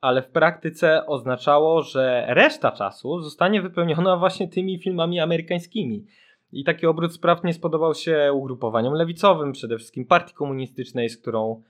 [0.00, 6.06] Ale w praktyce oznaczało, że reszta czasu zostanie wypełniona właśnie tymi filmami amerykańskimi.
[6.52, 11.62] I taki obrót spraw nie spodobał się ugrupowaniom lewicowym, przede wszystkim partii komunistycznej, z którą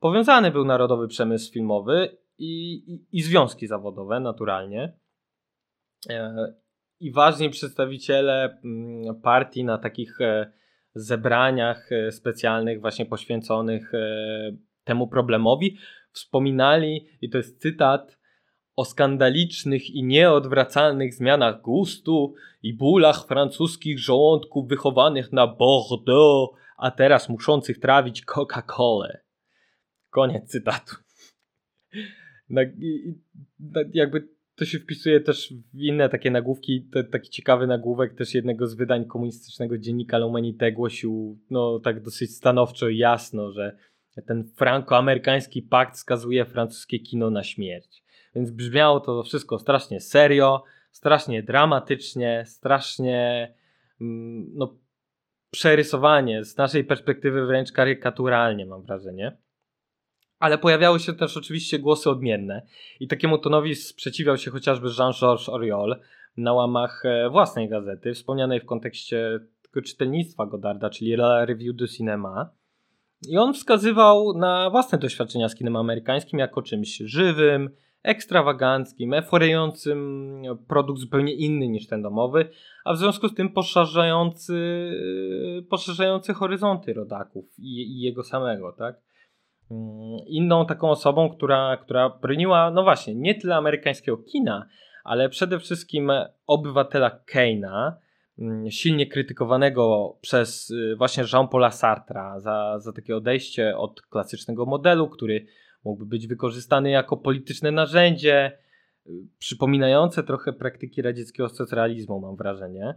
[0.00, 4.92] powiązany był narodowy przemysł filmowy i, i, i związki zawodowe, naturalnie.
[6.10, 6.54] E,
[7.00, 10.59] I ważni przedstawiciele mm, partii na takich e,
[10.94, 15.76] zebraniach e, specjalnych właśnie poświęconych e, temu problemowi
[16.12, 18.20] wspominali, i to jest cytat,
[18.76, 27.28] o skandalicznych i nieodwracalnych zmianach gustu i bólach francuskich żołądków wychowanych na Bordeaux, a teraz
[27.28, 29.18] muszących trawić Coca-Colę.
[30.10, 30.96] Koniec cytatu.
[33.92, 34.28] Jakby
[34.60, 36.82] to się wpisuje też w inne takie nagłówki.
[36.92, 42.36] Te, taki ciekawy nagłówek też jednego z wydań komunistycznego dziennika L'Humanité głosił no tak dosyć
[42.36, 43.76] stanowczo i jasno, że
[44.26, 48.04] ten franco-amerykański pakt skazuje francuskie kino na śmierć.
[48.34, 53.54] Więc brzmiało to wszystko strasznie serio, strasznie dramatycznie, strasznie
[54.00, 54.76] mm, no,
[55.50, 59.36] przerysowanie, z naszej perspektywy wręcz karykaturalnie mam wrażenie
[60.40, 62.62] ale pojawiały się też oczywiście głosy odmienne
[63.00, 65.96] i takiemu tonowi sprzeciwiał się chociażby Jean-Georges Oriol
[66.36, 71.88] na łamach e, własnej gazety, wspomnianej w kontekście tego czytelnictwa Godarda, czyli La Revue du
[71.88, 72.50] Cinema.
[73.28, 77.70] I on wskazywał na własne doświadczenia z kinem amerykańskim jako czymś żywym,
[78.02, 82.48] ekstrawaganckim, eforyjącym produkt zupełnie inny niż ten domowy,
[82.84, 84.90] a w związku z tym poszerzający,
[85.70, 89.09] poszerzający horyzonty rodaków i, i jego samego, tak?
[89.70, 94.66] Mm, inną taką osobą, która, która broniła, no właśnie, nie tyle amerykańskiego kina,
[95.04, 96.12] ale przede wszystkim
[96.46, 97.96] obywatela Keina,
[98.38, 105.08] mm, silnie krytykowanego przez y, właśnie Jean-Paula Sartra za, za takie odejście od klasycznego modelu,
[105.08, 105.46] który
[105.84, 108.58] mógłby być wykorzystany jako polityczne narzędzie,
[109.06, 112.94] y, przypominające trochę praktyki radzieckiego socrealizmu, mam wrażenie.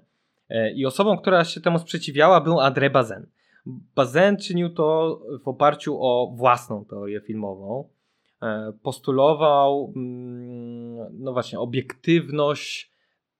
[0.49, 3.25] E, I osobą, która się temu sprzeciwiała, był André Bazin.
[3.65, 7.89] Bazin czynił to w oparciu o własną teorię filmową.
[8.41, 12.93] E, postulował, mm, no właśnie, obiektywność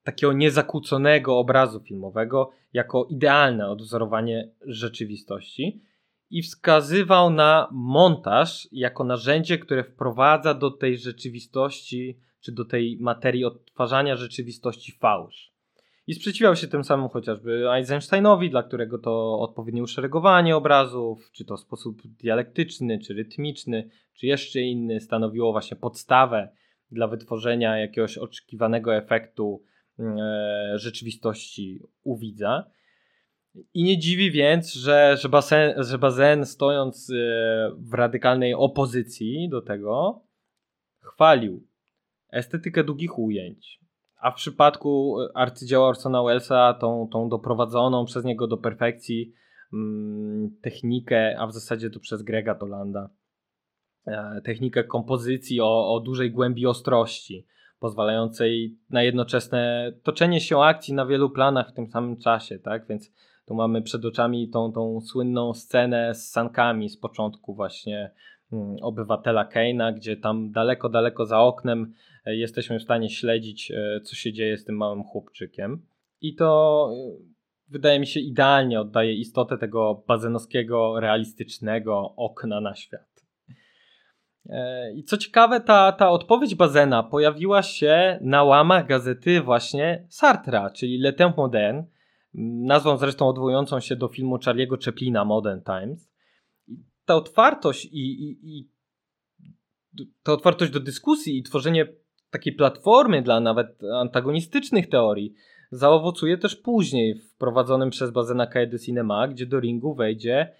[0.03, 5.81] takiego niezakłóconego obrazu filmowego jako idealne odwzorowanie rzeczywistości
[6.29, 13.45] i wskazywał na montaż jako narzędzie, które wprowadza do tej rzeczywistości, czy do tej materii
[13.45, 15.52] odtwarzania rzeczywistości fałsz.
[16.07, 21.57] I sprzeciwiał się tym samym chociażby Eisensteinowi, dla którego to odpowiednie uszeregowanie obrazów, czy to
[21.57, 26.49] sposób dialektyczny, czy rytmiczny, czy jeszcze inny, stanowiło właśnie podstawę
[26.91, 29.63] dla wytworzenia jakiegoś oczekiwanego efektu
[29.99, 32.71] mm, e, rzeczywistości u widza.
[33.73, 37.13] I nie dziwi więc, że, że, basen, że Bazen stojąc e,
[37.77, 40.21] w radykalnej opozycji do tego,
[40.99, 41.67] chwalił
[42.29, 43.82] estetykę długich ujęć.
[44.23, 49.33] A w przypadku arcydzieła Orsona Wellesa, tą, tą doprowadzoną przez niego do perfekcji
[49.73, 53.09] mm, technikę, a w zasadzie to przez Grega Tolanda,
[54.07, 57.47] e, technikę kompozycji o, o dużej głębi ostrości,
[57.79, 62.87] pozwalającej na jednoczesne toczenie się akcji na wielu planach w tym samym czasie, tak?
[62.87, 63.11] Więc
[63.45, 68.11] tu mamy przed oczami tą, tą słynną scenę z sankami z początku właśnie
[68.53, 74.01] mm, obywatela Keina, gdzie tam daleko, daleko za oknem e, jesteśmy w stanie śledzić, e,
[74.01, 75.85] co się dzieje z tym małym chłopczykiem.
[76.21, 77.17] I to e,
[77.67, 83.13] wydaje mi się idealnie oddaje istotę tego bazenowskiego, realistycznego okna na świat.
[84.95, 90.97] I co ciekawe, ta, ta odpowiedź Bazena pojawiła się na łamach gazety właśnie Sartra, czyli
[90.97, 91.85] Le Temps Moderne,
[92.63, 96.11] nazwą zresztą odwołującą się do filmu Charlie'ego Chaplina Modern Times.
[97.05, 98.69] Ta otwartość i, i, i
[100.23, 101.87] ta otwartość do dyskusji i tworzenie
[102.33, 105.33] takiej platformy dla nawet antagonistycznych teorii
[105.71, 110.53] zaowocuje też później w prowadzonym przez Bazena Cahiers de Cinema, gdzie do ringu wejdzie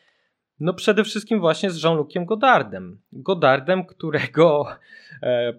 [0.60, 3.02] no przede wszystkim właśnie z Jean-Luciem Godardem.
[3.12, 4.66] Godardem, którego
[5.24, 5.54] e,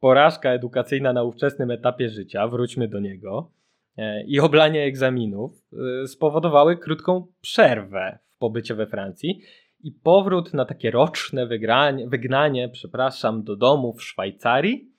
[0.00, 3.50] porażka edukacyjna na ówczesnym etapie życia, wróćmy do niego,
[3.96, 5.68] E, i oblanie egzaminów
[6.02, 9.40] e, spowodowały krótką przerwę w pobycie we Francji
[9.80, 14.91] i powrót na takie roczne wygranie, wygnanie, przepraszam, do domu w Szwajcarii,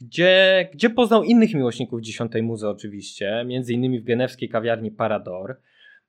[0.00, 5.56] gdzie, gdzie poznał innych miłośników dziesiątej muzy oczywiście, między innymi w genewskiej kawiarni Parador.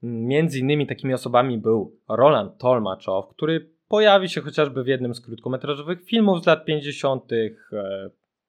[0.01, 6.05] Między innymi takimi osobami był Roland Tolmaczow, który pojawi się chociażby w jednym z krótkometrażowych
[6.05, 7.31] filmów z lat 50.,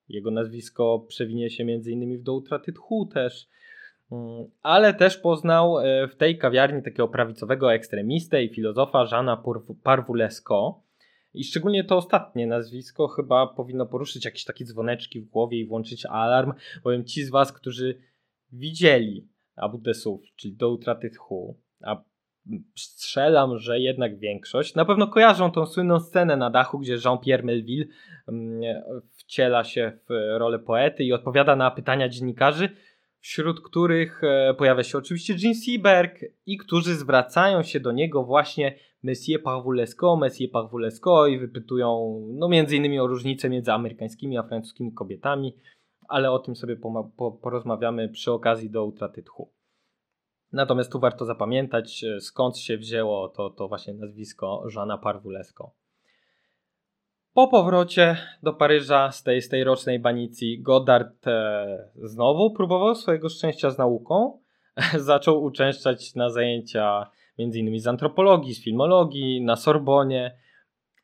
[0.08, 2.18] jego nazwisko przewinie się m.in.
[2.18, 3.48] w Do utraty tchu też.
[4.12, 9.42] Mm, ale też poznał e, w tej kawiarni takiego prawicowego ekstremistę i filozofa Żana
[9.82, 10.82] Parvulesco.
[11.36, 16.06] I szczególnie to ostatnie nazwisko chyba powinno poruszyć jakieś takie dzwoneczki w głowie i włączyć
[16.06, 16.52] alarm,
[16.84, 17.98] bowiem ci z Was, którzy
[18.52, 22.04] widzieli Abu Desuf, czyli do utraty tchu, a
[22.76, 24.74] strzelam, że jednak większość.
[24.74, 27.86] Na pewno kojarzą tą słynną scenę na dachu, gdzie Jean-Pierre Melville
[28.28, 28.60] mm,
[29.16, 32.68] wciela się w rolę poety i odpowiada na pytania dziennikarzy,
[33.20, 38.74] wśród których e, pojawia się oczywiście Jean Seberg i którzy zwracają się do niego właśnie
[39.06, 44.92] Monsieur Parvulesco, Monsieur Parvulesco i wypytują no między innymi o różnice między amerykańskimi a francuskimi
[44.92, 45.56] kobietami,
[46.08, 46.76] ale o tym sobie
[47.42, 49.52] porozmawiamy przy okazji do utraty tchu.
[50.52, 55.74] Natomiast tu warto zapamiętać, e, skąd się wzięło to, to właśnie nazwisko Żana Parvulesco.
[57.32, 63.28] Po powrocie do Paryża z tej, z tej rocznej banicji Godard e, znowu próbował swojego
[63.28, 64.38] szczęścia z nauką.
[64.98, 67.80] Zaczął uczęszczać na zajęcia m.in.
[67.80, 70.38] z antropologii, z filmologii, na Sorbonie,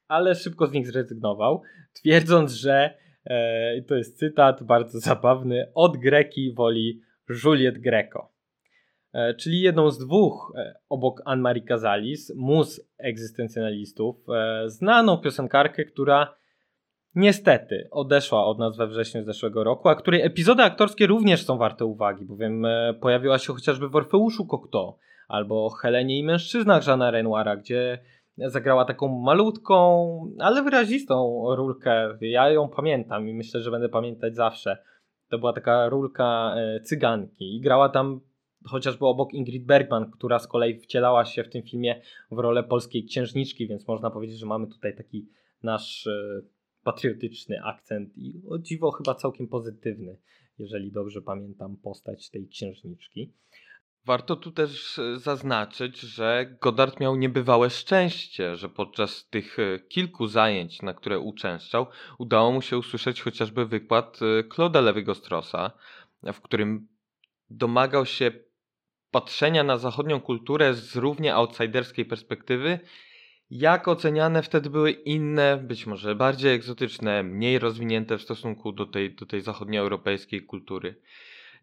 [0.08, 1.62] ale szybko z nich zrezygnował,
[2.00, 7.00] twierdząc, że, e, to jest cytat bardzo zabawny, od Greki woli
[7.44, 8.32] Juliet Greco.
[9.12, 14.16] E, czyli jedną z dwóch e, obok Anne-Marie Cazalis, mus egzystencjonalistów,
[14.66, 16.34] znaną piosenkarkę, która
[17.14, 21.84] niestety odeszła od nas we wrześniu zeszłego roku, a której epizody aktorskie również są warte
[21.84, 22.66] uwagi, bowiem
[23.00, 24.98] pojawiła się chociażby w Orfeuszu Cocteau
[25.32, 27.98] albo Helenie i mężczyznach Żana Renoira, gdzie
[28.38, 29.74] zagrała taką malutką,
[30.38, 32.18] ale wyrazistą rulkę.
[32.20, 34.78] Ja ją pamiętam i myślę, że będę pamiętać zawsze.
[35.28, 38.20] To była taka rulka e, cyganki i grała tam
[38.66, 43.04] chociażby obok Ingrid Bergman, która z kolei wcielała się w tym filmie w rolę polskiej
[43.04, 45.28] księżniczki, więc można powiedzieć, że mamy tutaj taki
[45.62, 46.40] nasz e,
[46.82, 50.18] patriotyczny akcent i o dziwo chyba całkiem pozytywny,
[50.58, 53.32] jeżeli dobrze pamiętam postać tej księżniczki.
[54.04, 60.26] Warto tu też e, zaznaczyć, że Godard miał niebywałe szczęście, że podczas tych e, kilku
[60.26, 61.86] zajęć, na które uczęszczał,
[62.18, 65.70] udało mu się usłyszeć chociażby wykład Claude'a Lewego Strossa,
[66.22, 66.88] w którym
[67.50, 68.32] domagał się
[69.10, 72.78] patrzenia na zachodnią kulturę z równie outsiderskiej perspektywy,
[73.50, 79.14] jak oceniane wtedy były inne, być może bardziej egzotyczne, mniej rozwinięte w stosunku do tej,
[79.14, 81.00] do tej zachodnioeuropejskiej kultury.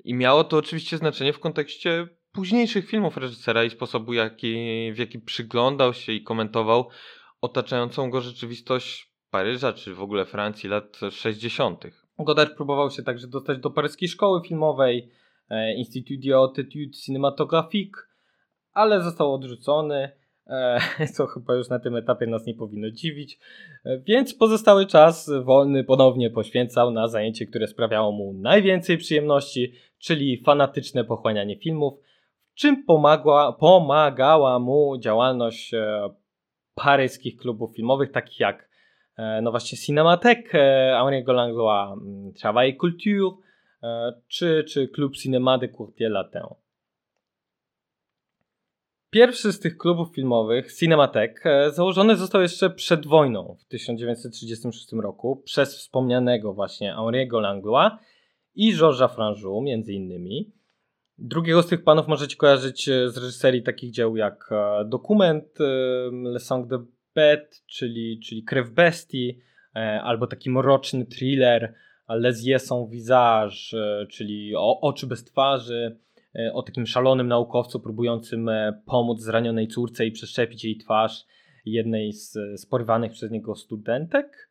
[0.04, 2.08] I miało to oczywiście znaczenie w kontekście
[2.40, 4.56] późniejszych filmów reżysera i sposobu, jaki,
[4.94, 6.90] w jaki przyglądał się i komentował
[7.42, 11.84] otaczającą go rzeczywistość Paryża, czy w ogóle Francji lat 60.
[12.20, 15.12] Godard próbował się także dostać do paryskiej szkoły filmowej,
[15.50, 16.20] E, Institut
[16.56, 18.04] d'études cinématographiques,
[18.74, 20.12] ale został odrzucony,
[20.48, 20.80] e,
[21.14, 23.40] co chyba już na tym etapie nas nie powinno dziwić,
[23.86, 30.44] e, więc pozostały czas wolny ponownie poświęcał na zajęcie, które sprawiało mu najwięcej przyjemności, czyli
[30.46, 31.94] fanatyczne pochłanianie filmów,
[32.60, 35.72] czym pomagła, pomagała mu działalność
[36.76, 38.70] paryskich klubów filmowych, takich jak
[39.42, 40.52] no właśnie Cinémathèque,
[41.00, 43.50] Henri Langlois, mm, Travail Culture,
[43.84, 46.42] E, czy, czy klub Cinema de Courtier Latin.
[49.10, 55.42] Pierwszy z tych klubów filmowych, Cinematek, e, założony został jeszcze przed wojną w 1936 roku
[55.46, 57.92] przez wspomnianego właśnie Henri'ego Langlois
[58.56, 60.52] i Georges'a Franjou między innymi.
[61.22, 64.50] Drugiego z tych panów możecie kojarzyć e, z reżyserii takich dzieł jak
[64.86, 65.46] Dokument,
[66.24, 66.78] Le Sang de
[67.16, 69.40] Bête, czyli, czyli Krew Bestii,
[70.04, 71.74] albo taki mroczny thriller
[72.10, 75.98] Les yeux sans visage, e, czyli o, oczy bez twarzy,
[76.36, 81.26] e, o takim szalonym naukowcu próbującym e, pomóc zranionej córce i przeszczepić jej twarz
[81.66, 84.50] jednej z, z porywanych przez niego studentek,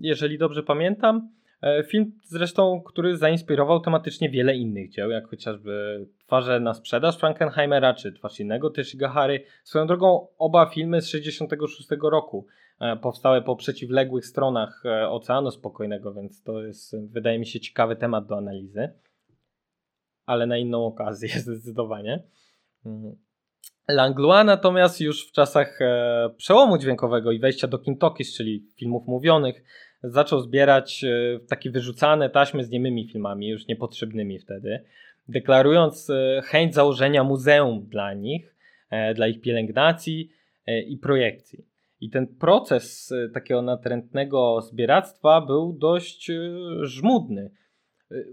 [0.00, 1.30] jeżeli dobrze pamiętam.
[1.86, 8.12] Film zresztą, który zainspirował tematycznie wiele innych dzieł, jak chociażby Twarze na sprzedaż Frankenheimera, czy
[8.12, 9.44] Twarz innego Teshigahary.
[9.64, 12.46] Swoją drogą oba filmy z 66 roku.
[12.80, 17.96] E, powstałe po przeciwległych stronach e, Oceanu Spokojnego, więc to jest, wydaje mi się, ciekawy
[17.96, 18.92] temat do analizy,
[20.26, 22.22] ale na inną okazję zdecydowanie.
[22.86, 23.16] Mm.
[23.88, 29.64] Langlois natomiast już w czasach e, przełomu dźwiękowego i wejścia do Kintokis, czyli filmów mówionych,
[30.02, 31.04] zaczął zbierać
[31.48, 34.80] takie wyrzucane taśmy z niemymi filmami, już niepotrzebnymi wtedy,
[35.28, 36.10] deklarując
[36.44, 38.54] chęć założenia muzeum dla nich,
[39.14, 40.30] dla ich pielęgnacji
[40.86, 41.64] i projekcji.
[42.00, 46.30] I ten proces takiego natrętnego zbieractwa był dość
[46.82, 47.50] żmudny.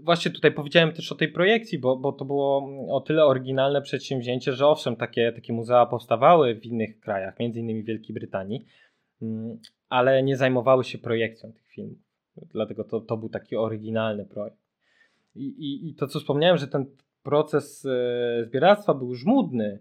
[0.02, 4.52] Właśnie tutaj powiedziałem też o tej projekcji, bo, bo to było o tyle oryginalne przedsięwzięcie,
[4.52, 8.66] że owszem, takie, takie muzea powstawały w innych krajach, między innymi w Wielkiej Brytanii, mm,
[9.88, 11.98] ale nie zajmowały się projekcją tych filmów.
[12.36, 14.58] Dlatego to, to był taki oryginalny projekt.
[15.34, 16.86] I, i, I to, co wspomniałem, że ten
[17.22, 17.88] proces
[18.46, 19.78] zbieractwa był żmudny,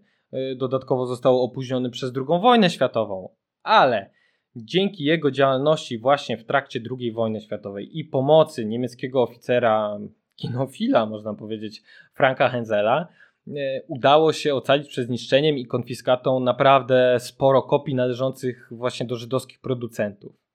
[0.58, 3.30] dodatkowo został opóźniony przez II wojnę światową,
[3.63, 4.10] ale
[4.56, 10.00] dzięki jego działalności właśnie w trakcie II wojny światowej i pomocy niemieckiego oficera,
[10.36, 13.08] kinofila można powiedzieć, Franka Henzela, e,
[13.88, 20.46] udało się ocalić przed zniszczeniem i konfiskatą naprawdę sporo kopii należących właśnie do żydowskich producentów.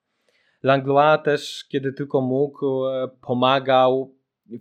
[0.63, 4.15] Langlois też, kiedy tylko mógł, e, pomagał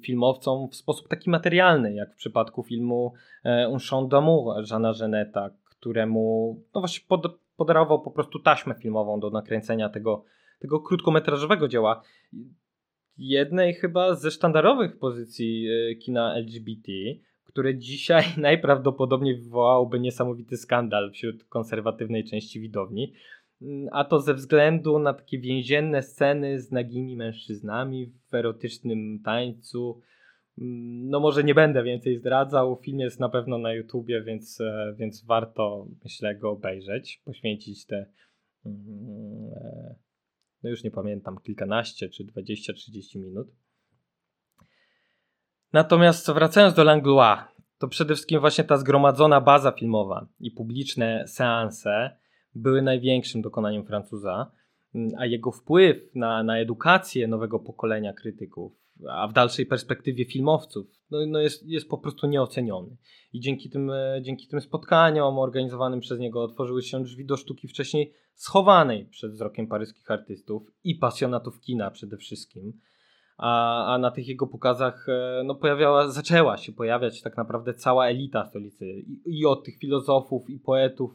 [0.05, 3.13] filmowcom w sposób taki materialny, jak w przypadku filmu
[3.43, 9.19] e, Un Chant d'amour Jeana Geneta, któremu no właśnie pod, podarował po prostu taśmę filmową
[9.19, 10.25] do nakręcenia tego,
[10.59, 12.01] tego krótkometrażowego dzieła.
[13.17, 16.91] Jednej chyba ze sztandarowych pozycji e, kina LGBT,
[17.59, 23.13] które dzisiaj najprawdopodobniej wywołałoby niesamowity skandal wśród konserwatywnej części widowni.
[23.61, 30.01] Mm, a to ze względu na takie więzienne sceny z nagimi mężczyznami w erotycznym tańcu,
[30.57, 32.79] no może nie będę więcej zdradzał.
[32.83, 38.05] Film jest na pewno na YouTubie, więc, e, więc warto, myślę, go obejrzeć, poświęcić te,
[38.65, 38.77] mm,
[39.55, 39.95] e,
[40.63, 43.47] no już nie pamiętam, kilkanaście czy 20-30 minut.
[45.73, 47.39] Natomiast wracając do Langlois,
[47.79, 52.17] to przede wszystkim właśnie ta zgromadzona baza filmowa i publiczne seanse
[52.55, 54.51] były największym dokonaniem Francuza,
[55.17, 61.25] a jego wpływ na, na edukację nowego pokolenia krytyków a w dalszej perspektywie filmowców, no,
[61.27, 62.97] no jest, jest po prostu nieoceniony.
[63.33, 67.67] I dzięki tym, e, dzięki tym spotkaniom organizowanym przez niego otworzyły się drzwi do sztuki
[67.67, 72.73] wcześniej schowanej przed wzrokiem paryskich artystów i pasjonatów kina przede wszystkim.
[73.39, 78.07] A, a na tych jego pokazach e, no, pojawiała, zaczęła się pojawiać tak naprawdę cała
[78.07, 78.85] elita stolicy.
[78.85, 81.11] I, I od tych filozofów i poetów,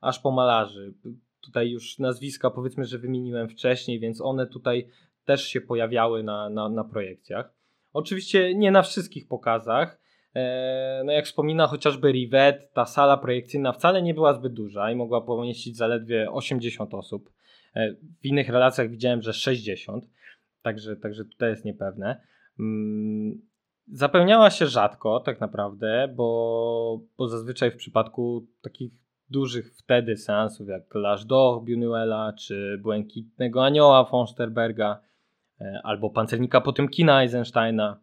[0.00, 0.94] aż po malarzy.
[1.40, 4.88] Tutaj już nazwiska powiedzmy, że wymieniłem wcześniej, więc one tutaj
[5.24, 7.54] też się pojawiały na, na, na projekcjach.
[7.92, 10.00] Oczywiście nie na wszystkich pokazach.
[10.34, 14.96] E, no jak wspomina chociażby Rivet, ta sala projekcyjna wcale nie była zbyt duża i
[14.96, 17.30] mogła pomieścić zaledwie 80 osób.
[17.74, 20.04] E, w innych relacjach widziałem, że 60,
[20.66, 22.20] także, także tutaj jest niepewne.
[22.60, 23.42] Mm,
[23.92, 28.92] zapełniała się rzadko tak naprawdę, bo, bo zazwyczaj w przypadku takich
[29.30, 35.00] dużych wtedy seansów jak L'Âge d'Or Buñuela czy Błękitnego Anioła von Sterberga
[35.60, 38.00] e, albo Pancernika Potymkina Eisensteina.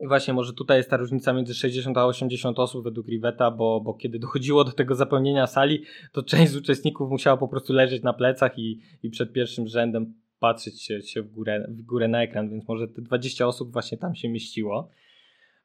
[0.00, 3.80] I właśnie może tutaj jest ta różnica między 60 a 80 osób według Riveta, bo,
[3.80, 8.02] bo kiedy dochodziło do tego zapełnienia sali, to część z uczestników musiała po prostu leżeć
[8.02, 12.22] na plecach i, i przed pierwszym rzędem patrzeć się, się w, górę, w górę na
[12.22, 14.90] ekran, więc może te 20 osób właśnie tam się mieściło.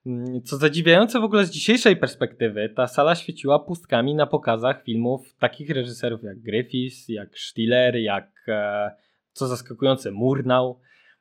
[0.06, 5.36] Mm, co zadziwiające w ogóle z dzisiejszej perspektywy, ta sala świeciła pustkami na pokazach filmów
[5.40, 8.92] takich reżyserów jak Griffiths, jak Stiller, jak e,
[9.34, 10.80] co zaskakujące Murnau.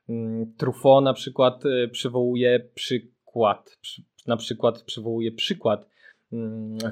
[0.09, 3.79] Mm, Truffaut na przykład e, przywołuje przykład,
[4.27, 5.93] na przykład przywołuje przykład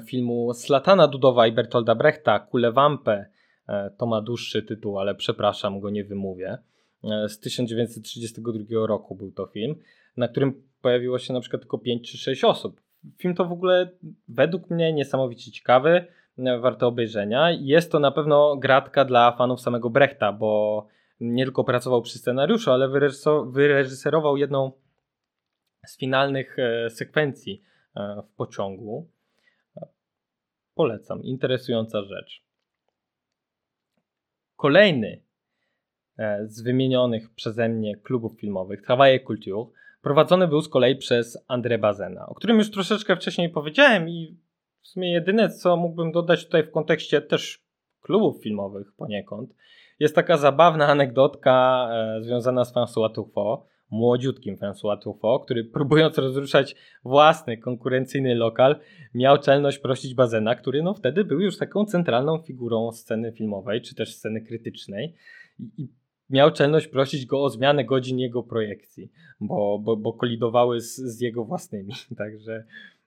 [0.05, 3.25] filmu Slatana Dudowa i Bertolda Brechta, Kule Wampe.
[3.71, 6.57] E, to ma dłuższy tytuł, ale przepraszam, go nie wymówię.
[7.27, 9.75] Z 1932 roku był to film,
[10.17, 12.81] na którym pojawiło się na przykład tylko 5 czy 6 osób.
[13.17, 13.89] Film to w ogóle
[14.27, 16.05] według mnie niesamowicie ciekawy,
[16.37, 17.51] e, warte obejrzenia.
[17.51, 20.87] Jest to na pewno gratka dla fanów samego Brechta, bo
[21.19, 22.89] nie tylko pracował przy scenariuszu, ale
[23.45, 24.71] wyreżyserował jedną
[25.85, 27.61] z finalnych e, sekwencji
[27.95, 29.09] e, w pociągu.
[30.75, 32.50] Polecam, interesująca rzecz.
[34.61, 35.21] Kolejny
[36.45, 39.65] z wymienionych przeze mnie klubów filmowych, Travaille Culture,
[40.01, 44.37] prowadzony był z kolei przez André Bazena, o którym już troszeczkę wcześniej powiedziałem i
[44.81, 47.65] w sumie jedyne, co mógłbym dodać tutaj w kontekście też
[48.01, 49.55] klubów filmowych poniekąd,
[49.99, 53.59] jest taka zabawna anegdotka e, związana z François Truffaut,
[53.91, 58.75] młodziutkim François Truffaut, który próbując rozruszać własny konkurencyjny lokal,
[59.13, 63.95] miał czelność prosić Bazena, który no wtedy był już taką centralną figurą sceny filmowej, czy
[63.95, 65.15] też sceny krytycznej.
[65.77, 65.87] I,
[66.29, 71.21] miał czelność prosić go o zmianę godzin jego projekcji, bo, bo, bo kolidowały z, z
[71.21, 71.93] jego własnymi.
[72.17, 72.63] Także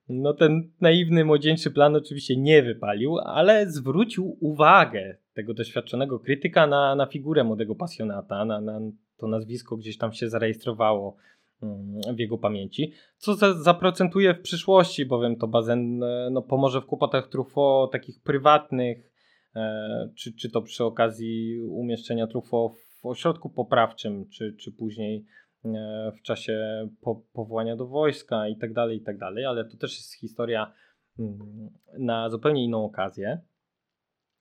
[0.09, 6.95] no ten naiwny młodzieńczy plan oczywiście nie wypalił, ale zwrócił uwagę tego doświadczonego krytyka na,
[6.95, 8.81] na figurę młodego pasjonata, na, na
[9.25, 11.17] to nazwisko gdzieś tam się zarejestrowało
[11.63, 16.81] mm, w jego pamięci, co za, zaprocentuje w przyszłości, bowiem to bazen e, no, pomoże
[16.81, 19.11] w kłopotach Truffaut takich prywatnych,
[19.57, 25.25] e, czy, czy to przy okazji umieszczenia Truffaut w ośrodku poprawczym, czy, czy później
[25.65, 29.77] e, w czasie po, powołania do wojska i tak dalej, i tak dalej, ale to
[29.77, 30.73] też jest historia
[31.19, 31.39] mm,
[31.99, 33.41] na zupełnie inną okazję.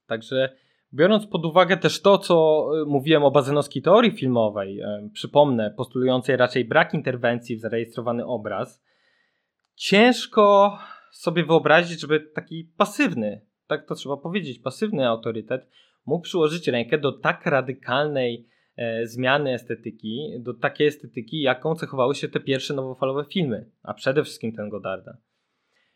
[0.06, 0.56] Także
[0.94, 6.36] biorąc pod uwagę też to, co e, mówiłem o bazenowskiej teorii filmowej, e, przypomnę, postulującej
[6.36, 8.84] raczej brak interwencji w zarejestrowany obraz,
[9.74, 10.78] ciężko
[11.12, 15.68] sobie wyobrazić, żeby taki pasywny, tak to trzeba powiedzieć, pasywny autorytet
[16.06, 22.28] mógł przyłożyć rękę do tak radykalnej E, zmiany estetyki do takiej estetyki, jaką cechowały się
[22.28, 25.16] te pierwsze nowofalowe filmy, a przede wszystkim ten Godarda.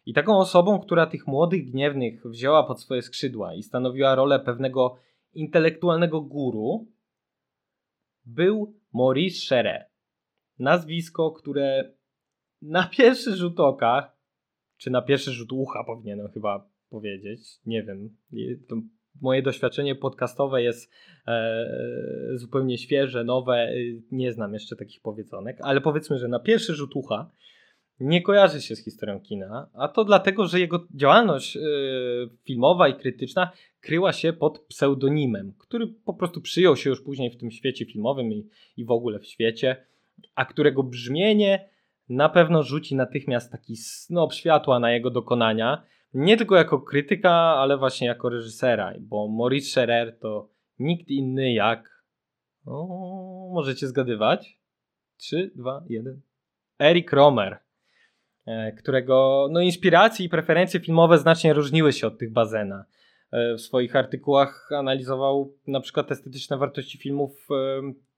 [0.08, 4.96] I taką osobą, która tych młodych gniewnych wzięła pod swoje skrzydła i stanowiła rolę pewnego
[5.32, 6.86] intelektualnego guru,
[8.24, 9.84] był Maurice Chere.
[10.58, 11.92] Nazwisko, które
[12.62, 14.12] na pierwszy rzut oka,
[14.76, 18.16] czy na pierwszy rzut ucha powinienem chyba powiedzieć, nie wiem,
[19.20, 20.92] moje doświadczenie podcastowe jest
[21.26, 21.68] e,
[22.34, 23.70] zupełnie świeże, nowe,
[24.10, 27.30] nie znam jeszcze takich powiedzonek, ale powiedzmy, że na pierwszy rzut ucha
[28.00, 31.60] nie kojarzy się z historią kina, a to dlatego, że jego działalność e,
[32.44, 37.36] filmowa i krytyczna kryła się pod pseudonimem, który po prostu przyjął się już później w
[37.36, 39.86] tym świecie filmowym i, i w ogóle w świecie,
[40.34, 41.68] a którego brzmienie
[42.08, 45.82] na pewno rzuci natychmiast taki snop światła na jego dokonania,
[46.14, 52.04] nie tylko jako krytyka, ale właśnie jako reżysera, bo Maurice Scherer to nikt inny jak.
[52.66, 54.58] O, możecie zgadywać?
[55.16, 56.20] 3, 2, 1.
[56.78, 57.58] Eric Romer,
[58.78, 62.84] którego no, inspiracje i preferencje filmowe znacznie różniły się od tych Bazena.
[63.32, 67.54] E, w swoich artykułach analizował na przykład estetyczne wartości filmów e,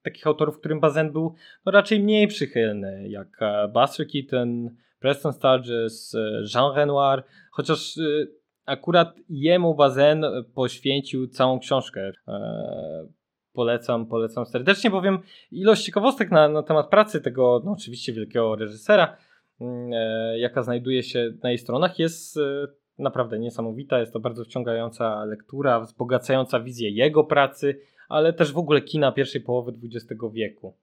[0.01, 3.39] takich autorów, którym Bazin był no, raczej mniej przychylny, jak
[3.73, 4.69] Buster Keaton,
[4.99, 6.15] Preston Sturges,
[6.55, 7.99] Jean Renoir, chociaż
[8.65, 10.25] akurat jemu Bazin
[10.55, 12.11] poświęcił całą książkę.
[13.53, 15.19] Polecam, polecam serdecznie, bowiem
[15.51, 19.30] ilość ciekawostek na, na temat pracy tego, no oczywiście wielkiego reżysera, e,
[20.37, 23.99] jaka znajduje się na jej stronach, jest e, naprawdę niesamowita.
[23.99, 29.41] Jest to bardzo wciągająca lektura, wzbogacająca wizję jego pracy, ale też w ogóle kina pierwszej
[29.41, 30.77] połowy XX wieku.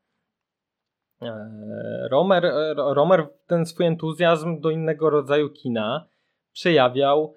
[1.23, 6.09] E, Romer, e, Romer ten swój entuzjazm do innego rodzaju kina
[6.53, 7.35] przejawiał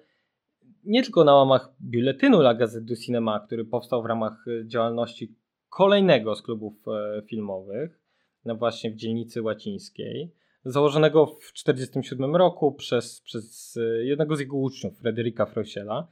[0.84, 5.34] nie tylko na łamach biuletynu La Gazette du Cinema, który powstał w ramach e, działalności
[5.68, 8.00] kolejnego z klubów e, filmowych,
[8.44, 10.32] no właśnie w dzielnicy łacińskiej,
[10.64, 16.08] założonego w 1947 roku przez, przez e, jednego z jego uczniów, Fryderyka Freusiela,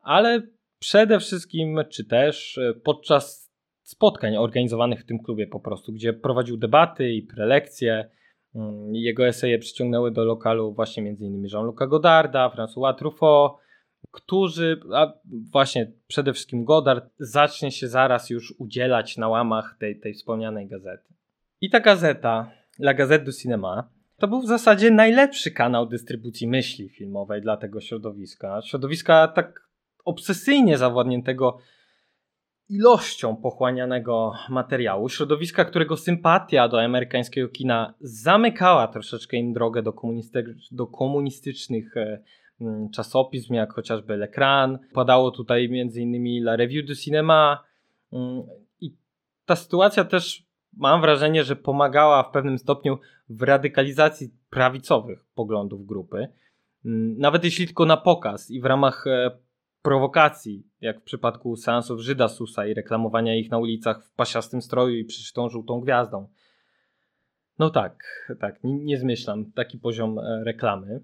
[0.00, 0.42] ale
[0.78, 3.52] przede wszystkim, czy też podczas
[3.82, 8.10] spotkań organizowanych w tym klubie po prostu, gdzie prowadził debaty i prelekcje.
[8.54, 11.42] Mm, jego eseje przyciągnęły do lokalu właśnie m.in.
[11.42, 13.52] Jean-Luc'a Godarda, François Truffaut,
[14.10, 15.12] którzy, a
[15.50, 21.14] właśnie przede wszystkim Godard, zacznie się zaraz już udzielać na łamach tej, tej wspomnianej gazety.
[21.60, 23.82] I ta gazeta, La Gazette du Cinéma,
[24.18, 28.62] to był w zasadzie najlepszy kanał dystrybucji myśli filmowej dla tego środowiska.
[28.62, 29.68] Środowiska tak
[30.04, 31.58] obsesyjnie zawładniętego
[32.68, 40.56] ilością pochłanianego materiału, środowiska, którego sympatia do amerykańskiego kina zamykała troszeczkę im drogę do, komunisty
[40.70, 42.22] do komunistycznych e,
[42.94, 44.78] czasopism, jak chociażby L'Ecran.
[44.94, 46.44] Padało tutaj m.in.
[46.44, 47.64] La Revue du Cinema.
[48.12, 48.42] Mm,
[48.80, 48.96] I
[49.44, 50.46] ta sytuacja też
[50.76, 52.98] mam wrażenie, że pomagała w pewnym stopniu
[53.28, 56.28] w radykalizacji prawicowych poglądów grupy.
[56.84, 59.30] Mm, nawet jeśli tylko na pokaz i w ramach e,
[59.82, 64.96] prowokacji, jak w przypadku seansów Żyda Susa i reklamowania ich na ulicach w pasiastym stroju
[64.96, 66.28] i przyszytą żółtą gwiazdą.
[67.58, 68.04] No tak,
[68.40, 71.00] tak, nie zmyślam taki poziom e, reklamy.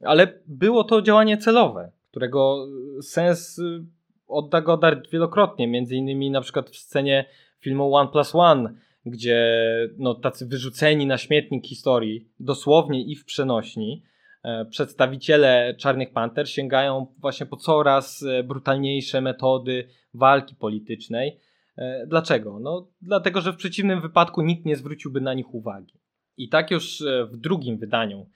[0.00, 2.66] Ale było to działanie celowe, którego
[3.02, 3.84] sens y,
[4.26, 7.24] odda Goddard wielokrotnie, między innymi na przykład w scenie
[7.60, 8.74] filmu One Plus One,
[9.10, 14.02] gdzie no, tacy wyrzuceni na śmietnik historii, dosłownie i w przenośni,
[14.44, 21.40] e, przedstawiciele Czarnych Panter sięgają właśnie po coraz e, brutalniejsze metody walki politycznej.
[21.76, 22.60] E, dlaczego?
[22.60, 25.94] No, dlatego, że w przeciwnym wypadku nikt nie zwróciłby na nich uwagi.
[26.36, 28.26] I tak już w drugim wydaniu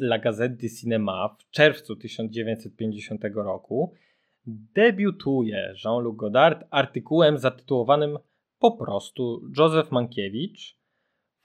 [0.00, 3.92] La Gazette du Cinéma w czerwcu 1950 roku
[4.46, 8.18] debiutuje Jean-Luc Godard artykułem zatytułowanym
[8.58, 10.78] po prostu Józef Mankiewicz,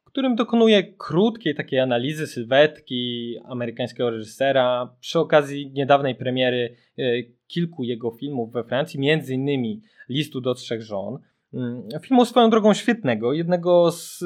[0.02, 7.04] w którym dokonuje krótkiej takiej analizy sylwetki amerykańskiego reżysera przy okazji niedawnej premiery e,
[7.48, 11.20] kilku jego filmów we Francji, między innymi Listu do trzech żon.
[11.54, 14.24] Mm, filmu swoją drogą świetnego, jednego z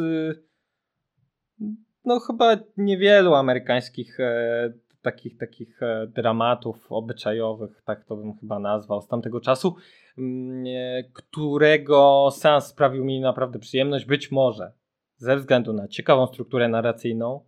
[2.06, 4.74] no chyba niewielu amerykańskich e,
[5.06, 9.76] takich, takich e, dramatów obyczajowych, tak to bym chyba nazwał, z tamtego czasu,
[10.18, 14.72] mm, e, którego sens sprawił mi naprawdę przyjemność, być może
[15.18, 17.46] ze względu na ciekawą strukturę narracyjną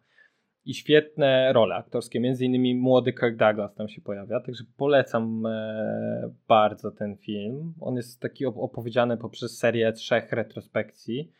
[0.66, 6.34] i świetne role aktorskie, między innymi młody Kirk Douglas tam się pojawia, także polecam e,
[6.48, 7.74] bardzo ten film.
[7.80, 11.32] On jest taki opowiedziany poprzez serię trzech retrospekcji.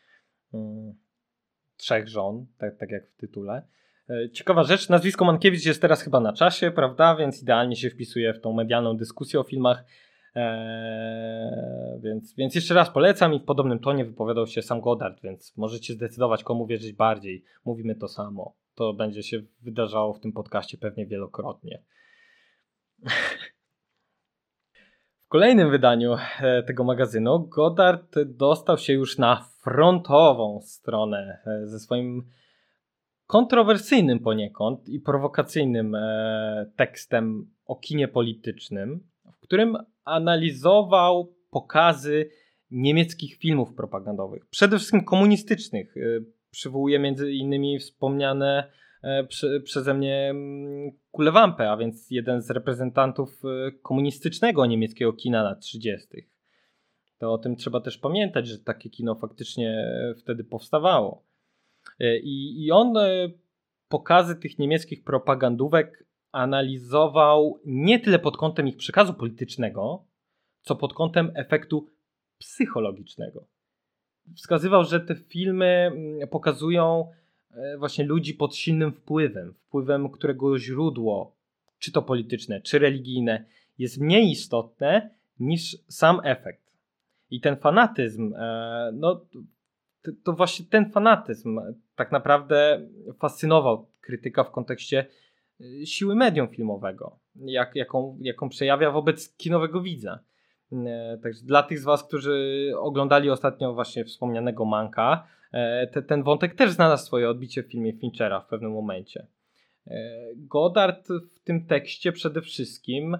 [0.54, 0.94] Mm
[1.78, 3.62] trzech żon, tak, tak jak w tytule.
[4.10, 7.16] E, ciekawa rzecz, nazwisko Mankiewicz jest teraz chyba na czasie, prawda?
[7.16, 9.84] Więc idealnie się wpisuje w tą medialną dyskusję o filmach.
[10.34, 15.56] Eee, więc, więc jeszcze raz polecam i w podobnym tonie wypowiadał się sam Godard, więc
[15.56, 17.44] możecie zdecydować, komu wierzyć bardziej.
[17.64, 18.56] Mówimy to samo.
[18.74, 21.82] To będzie się wydarzało w tym podcaście pewnie wielokrotnie.
[25.24, 31.78] W kolejnym wydaniu e, tego magazynu Godard dostał się już na frontową stronę e, ze
[31.78, 32.30] swoim
[33.28, 39.00] kontrowersyjnym poniekąd i prowokacyjnym e, tekstem o kinie politycznym,
[39.32, 42.30] w którym analizował pokazy
[42.70, 45.94] niemieckich filmów propagandowych, przede wszystkim komunistycznych.
[46.50, 48.70] Przywołuję między innymi wspomniane
[49.02, 55.42] E, prze, przeze mnie mm, Kulewampę, a więc jeden z reprezentantów e, komunistycznego niemieckiego kina
[55.42, 56.08] lat 30.
[57.18, 61.27] To o tym trzeba też pamiętać, że takie kino faktycznie e, wtedy powstawało.
[62.00, 62.94] I, i on
[63.88, 70.04] pokazy tych niemieckich propagandówek analizował nie tyle pod kątem ich przekazu politycznego,
[70.62, 71.86] co pod kątem efektu
[72.38, 73.44] psychologicznego.
[74.36, 77.08] Wskazywał, że te filmy mm, pokazują
[77.58, 81.36] E, właśnie ludzi pod silnym wpływem, wpływem którego źródło,
[81.78, 83.44] czy to polityczne, czy religijne,
[83.78, 85.10] jest mniej istotne
[85.40, 86.72] niż sam efekt.
[87.30, 89.20] I ten fanatyzm, e, no
[90.24, 91.60] to właśnie ten fanatyzm
[91.96, 92.88] tak naprawdę
[93.18, 95.06] fascynował krytyka w kontekście
[95.60, 100.18] e, siły medium filmowego, jak, jaką, jaką przejawia wobec kinowego widza.
[100.72, 105.26] E, także dla tych z Was, którzy oglądali ostatnio właśnie wspomnianego Manka,
[105.92, 109.26] te, ten wątek też znalazł swoje odbicie w filmie Finchera w pewnym momencie.
[110.36, 113.18] Godard w tym tekście przede wszystkim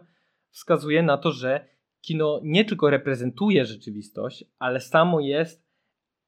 [0.51, 1.65] wskazuje na to, że
[2.01, 5.68] kino nie tylko reprezentuje rzeczywistość, ale samo jest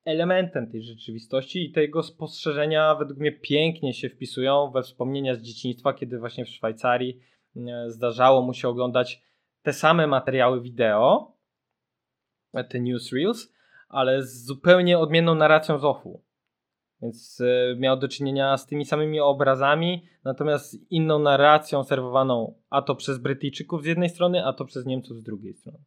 [0.05, 5.43] elementem tej rzeczywistości i te jego spostrzeżenia według mnie pięknie się wpisują we wspomnienia z
[5.43, 7.21] dzieciństwa, kiedy właśnie w Szwajcarii
[7.57, 9.23] e, zdarzało mu się oglądać
[9.63, 11.37] te same materiały wideo,
[12.69, 13.53] te newsreels,
[13.89, 16.25] ale z zupełnie odmienną narracją z OFU.
[17.03, 22.95] Więc e, miał do czynienia z tymi samymi obrazami, natomiast inną narracją serwowaną a to
[22.95, 25.79] przez Brytyjczyków z jednej strony, a to przez Niemców z drugiej strony.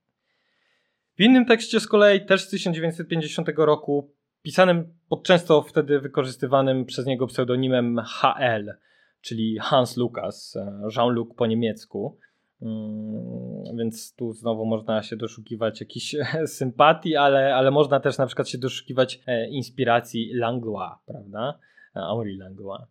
[1.18, 7.06] W innym tekście z kolei, też z 1950 roku, pisanym pod często wtedy wykorzystywanym przez
[7.06, 8.74] niego pseudonimem HL,
[9.22, 12.18] czyli Hans Lukas, e, Jean-Luc po niemiecku,
[12.64, 16.16] Mm, więc tu znowu można się doszukiwać jakichś
[16.60, 21.60] sympatii, ale, ale można też na przykład się doszukiwać e, inspiracji Langlois, prawda?
[21.94, 22.82] Henri Langlois.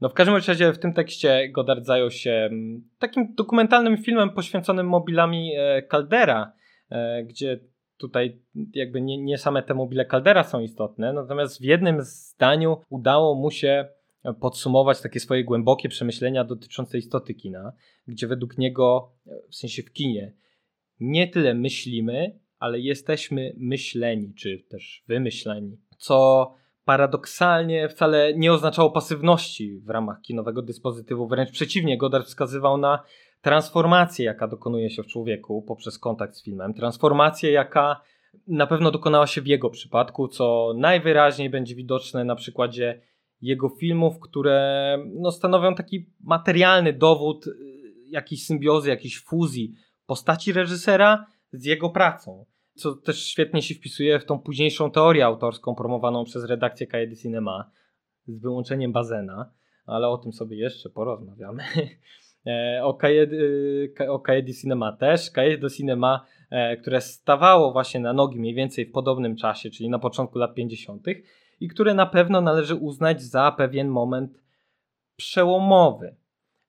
[0.00, 4.88] No w każdym razie w tym tekście Godard zajął się mm, takim dokumentalnym filmem poświęconym
[4.88, 6.52] mobilami e, Caldera,
[7.24, 7.60] gdzie
[8.02, 8.42] tutaj
[8.74, 13.50] jakby nie, nie same te mobile Caldera są istotne, natomiast w jednym zdaniu udało mu
[13.50, 13.88] się
[14.40, 17.72] podsumować takie swoje głębokie przemyślenia dotyczące istoty kina,
[18.06, 19.12] gdzie według niego,
[19.50, 20.34] w sensie w kinie,
[21.00, 29.78] nie tyle myślimy, ale jesteśmy myśleni, czy też wymyśleni, co paradoksalnie wcale nie oznaczało pasywności
[29.78, 31.28] w ramach kinowego dyspozytywu.
[31.28, 33.02] Wręcz przeciwnie, Godard wskazywał na
[33.42, 36.74] transformację, jaka dokonuje się w człowieku poprzez kontakt z filmem.
[36.74, 38.00] Transformację, jaka
[38.46, 43.02] na pewno dokonała się w jego przypadku, co najwyraźniej będzie widoczne na przykładzie
[43.40, 47.50] jego filmów, które no, stanowią taki materialny dowód y,
[48.06, 49.74] jakiejś symbiozy, jakiejś fuzji
[50.06, 52.46] postaci reżysera z jego pracą.
[52.74, 57.70] Co też świetnie się wpisuje w tą późniejszą teorię autorską promowaną przez redakcję Cahiers Cinema
[58.26, 59.50] z wyłączeniem Bazena,
[59.86, 61.62] ale o tym sobie jeszcze porozmawiamy.
[62.46, 62.80] E,
[64.08, 65.30] o Cahiers Cinema też.
[65.60, 69.98] Do Cinema, e, które stawało właśnie na nogi mniej więcej w podobnym czasie, czyli na
[69.98, 71.06] początku lat 50
[71.60, 74.42] i które na pewno należy uznać za pewien moment
[75.16, 76.16] przełomowy.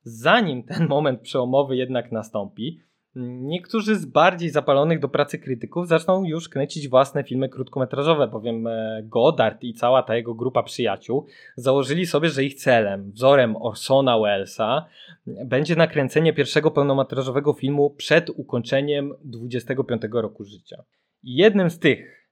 [0.02, 2.80] Zanim ten moment przełomowy jednak nastąpi,
[3.16, 9.02] niektórzy z bardziej zapalonych do pracy krytyków zaczną już kręcić własne filmy krótkometrażowe, bowiem e,
[9.04, 14.86] Godard i cała ta jego grupa przyjaciół założyli sobie, że ich celem, wzorem Orsona Wellesa
[15.26, 20.84] będzie nakręcenie pierwszego pełnometrażowego filmu przed ukończeniem 25 roku życia.
[21.24, 22.24] Jednym z tych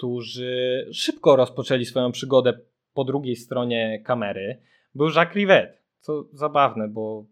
[0.00, 2.52] którzy szybko rozpoczęli swoją przygodę
[2.94, 4.58] po drugiej stronie kamery,
[4.94, 5.82] był Jacques Rivet.
[5.98, 7.24] Co zabawne, bo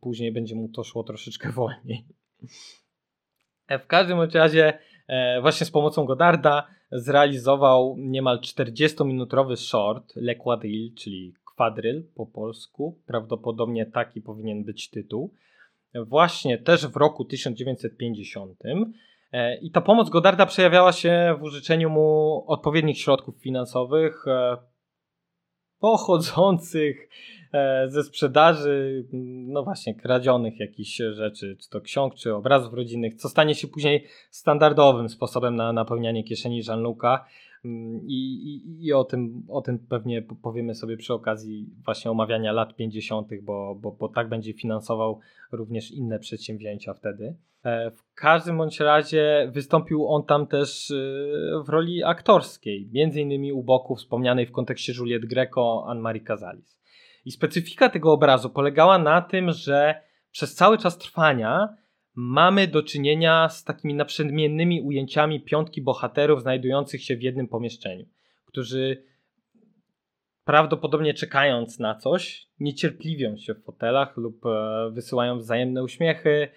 [0.00, 2.04] później będzie mu to szło troszeczkę wolniej.
[3.68, 4.78] E, w każdym razie,
[5.08, 12.98] e, właśnie z pomocą Godarda zrealizował niemal 40-minutowy short Le Quadrille, czyli kwadryl po polsku.
[13.06, 15.34] Prawdopodobnie taki powinien być tytuł.
[15.94, 18.58] Właśnie też w roku 1950
[19.32, 24.24] E, I ta pomoc Godarda przejawiała się w użyczeniu mu odpowiednich środków finansowych
[25.80, 27.08] pochodzących
[27.52, 29.04] e, ze sprzedaży,
[29.46, 34.06] no właśnie, kradzionych jakichś rzeczy, czy to ksiąg, czy obrazów rodzinnych, co stanie się później
[34.30, 37.18] standardowym sposobem na napełnianie kieszeni Jean-Luc'a.
[37.64, 42.52] Mm, I, i, I, o, tym, o tym pewnie powiemy sobie przy okazji właśnie omawiania
[42.52, 45.20] lat 50., bo, bo, bo tak będzie finansował
[45.52, 47.36] również inne przedsięwzięcia wtedy.
[47.64, 50.94] E, w każdym bądź razie wystąpił on tam też e,
[51.64, 56.80] w roli aktorskiej, między innymi u boku wspomnianej w kontekście Juliette Greco Anne-Marie Casalis.
[57.24, 59.94] I specyfika tego obrazu polegała na tym, że
[60.30, 61.76] przez cały czas trwania
[62.20, 68.06] mamy do czynienia z takimi naprzemiennymi ujęciami piątki bohaterów znajdujących się w jednym pomieszczeniu,
[68.46, 69.04] którzy
[70.44, 76.48] prawdopodobnie czekając na coś, niecierpliwią się w fotelach lub e, wysyłają wzajemne uśmiechy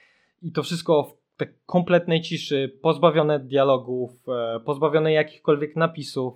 [0.41, 6.33] i to wszystko w tak kompletnej ciszy, pozbawione dialogów, e, pozbawione jakichkolwiek napisów.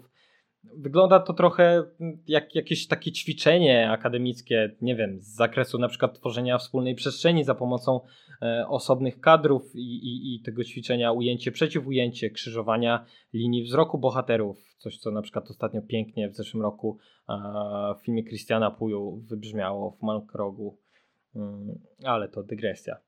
[0.75, 1.83] Wygląda to trochę
[2.27, 7.55] jak jakieś takie ćwiczenie akademickie, nie wiem, z zakresu na przykład tworzenia wspólnej przestrzeni za
[7.55, 7.99] pomocą
[8.41, 14.75] e, osobnych kadrów i, i, i tego ćwiczenia ujęcie przeciw ujęcie, krzyżowania linii wzroku bohaterów.
[14.77, 16.97] Coś, co na przykład ostatnio pięknie w zeszłym roku
[17.29, 17.33] e,
[17.99, 20.77] w filmie Christiana Puju wybrzmiało w Malkrogu.
[21.35, 23.06] Mm, ale to dygresja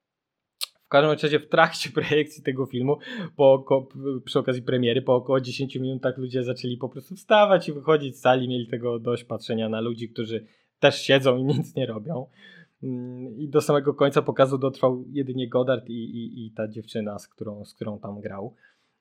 [0.89, 2.97] W każdym razie w trakcie projekcji tego filmu,
[3.35, 3.87] po,
[4.25, 8.21] przy okazji premiery, po około 10 minutach ludzie zaczęli po prostu wstawać i wychodzić z
[8.21, 10.45] sali, mieli tego dość patrzenia na ludzi, którzy
[10.79, 12.27] też siedzą i nic nie robią.
[12.83, 17.27] Mm, I do samego końca pokazu dotrwał jedynie Godard i, i, i ta dziewczyna, z
[17.27, 18.55] którą, z którą tam grał.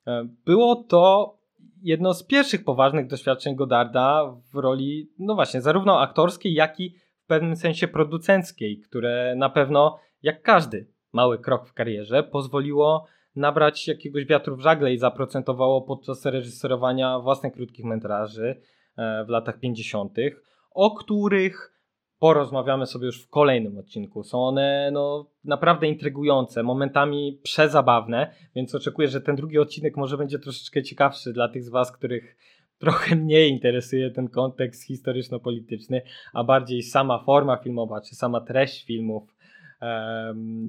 [0.07, 1.35] E, było to
[1.83, 7.27] jedno z pierwszych poważnych doświadczeń Godarda w roli, no właśnie, zarówno aktorskiej, jak i w
[7.27, 13.07] pewnym sensie producenckiej, które na pewno, jak każdy mały krok w karierze, pozwoliło
[13.37, 18.61] nabrać jakiegoś wiatru w żagle i zaprocentowało podczas reżyserowania własnych krótkich metraży
[18.97, 20.17] e, w latach 50.,
[20.71, 21.79] o których
[22.19, 24.23] porozmawiamy sobie już w kolejnym odcinku.
[24.23, 30.39] Są one no, naprawdę intrygujące, momentami przezabawne, więc oczekuję, że ten drugi odcinek może będzie
[30.39, 32.37] troszeczkę ciekawszy dla tych z Was, których
[32.79, 36.03] trochę mniej interesuje ten kontekst historyczno-polityczny,
[36.33, 39.38] a bardziej sama forma filmowa, czy sama treść filmów.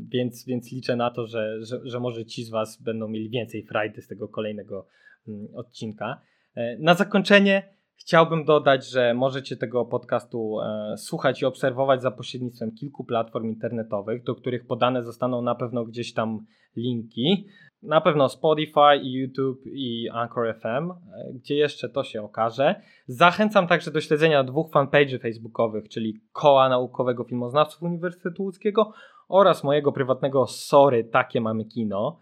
[0.10, 3.64] Więc, więc liczę na to, że, że, że może ci z Was będą mieli więcej
[3.64, 4.88] frajdy z tego kolejnego
[5.28, 6.22] um, odcinka.
[6.56, 7.64] E, na zakończenie
[8.02, 14.24] Chciałbym dodać, że możecie tego podcastu e, słuchać i obserwować za pośrednictwem kilku platform internetowych,
[14.24, 16.46] do których podane zostaną na pewno gdzieś tam
[16.76, 17.48] linki.
[17.84, 22.82] Na pewno Spotify YouTube i Anchor FM, e, gdzie jeszcze to się okaże.
[23.08, 28.94] Zachęcam także do śledzenia dwóch fanpage'y facebookowych, czyli Koła Naukowego Filmoznawców Uniwersytetu Łódzkiego
[29.30, 32.20] oraz mojego prywatnego Sorry, takie mamy kino.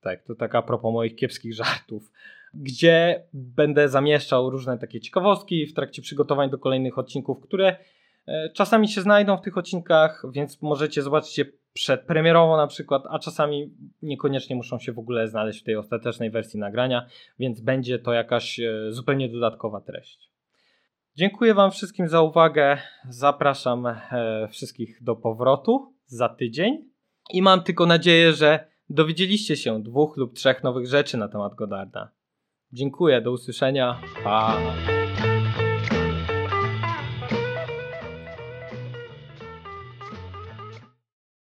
[0.00, 2.10] Tak, to tak a propos moich kiepskich żartów
[2.56, 7.76] gdzie będę zamieszczał różne takie ciekawostki w trakcie przygotowań do kolejnych odcinków, które
[8.26, 13.18] e, czasami się znajdą w tych odcinkach, więc możecie zobaczyć je przedpremierowo na przykład, a
[13.18, 17.06] czasami niekoniecznie muszą się w ogóle znaleźć w tej ostatecznej wersji nagrania,
[17.38, 20.30] więc będzie to jakaś e, zupełnie dodatkowa treść.
[21.16, 22.78] Dziękuję Wam wszystkim za uwagę.
[23.08, 26.90] Zapraszam e, wszystkich do powrotu za tydzień
[27.32, 32.10] i mam tylko nadzieję, że dowiedzieliście się dwóch lub trzech nowych rzeczy na temat Godarda.
[32.74, 34.00] Dziękuję, do usłyszenia.
[34.24, 34.56] Pa.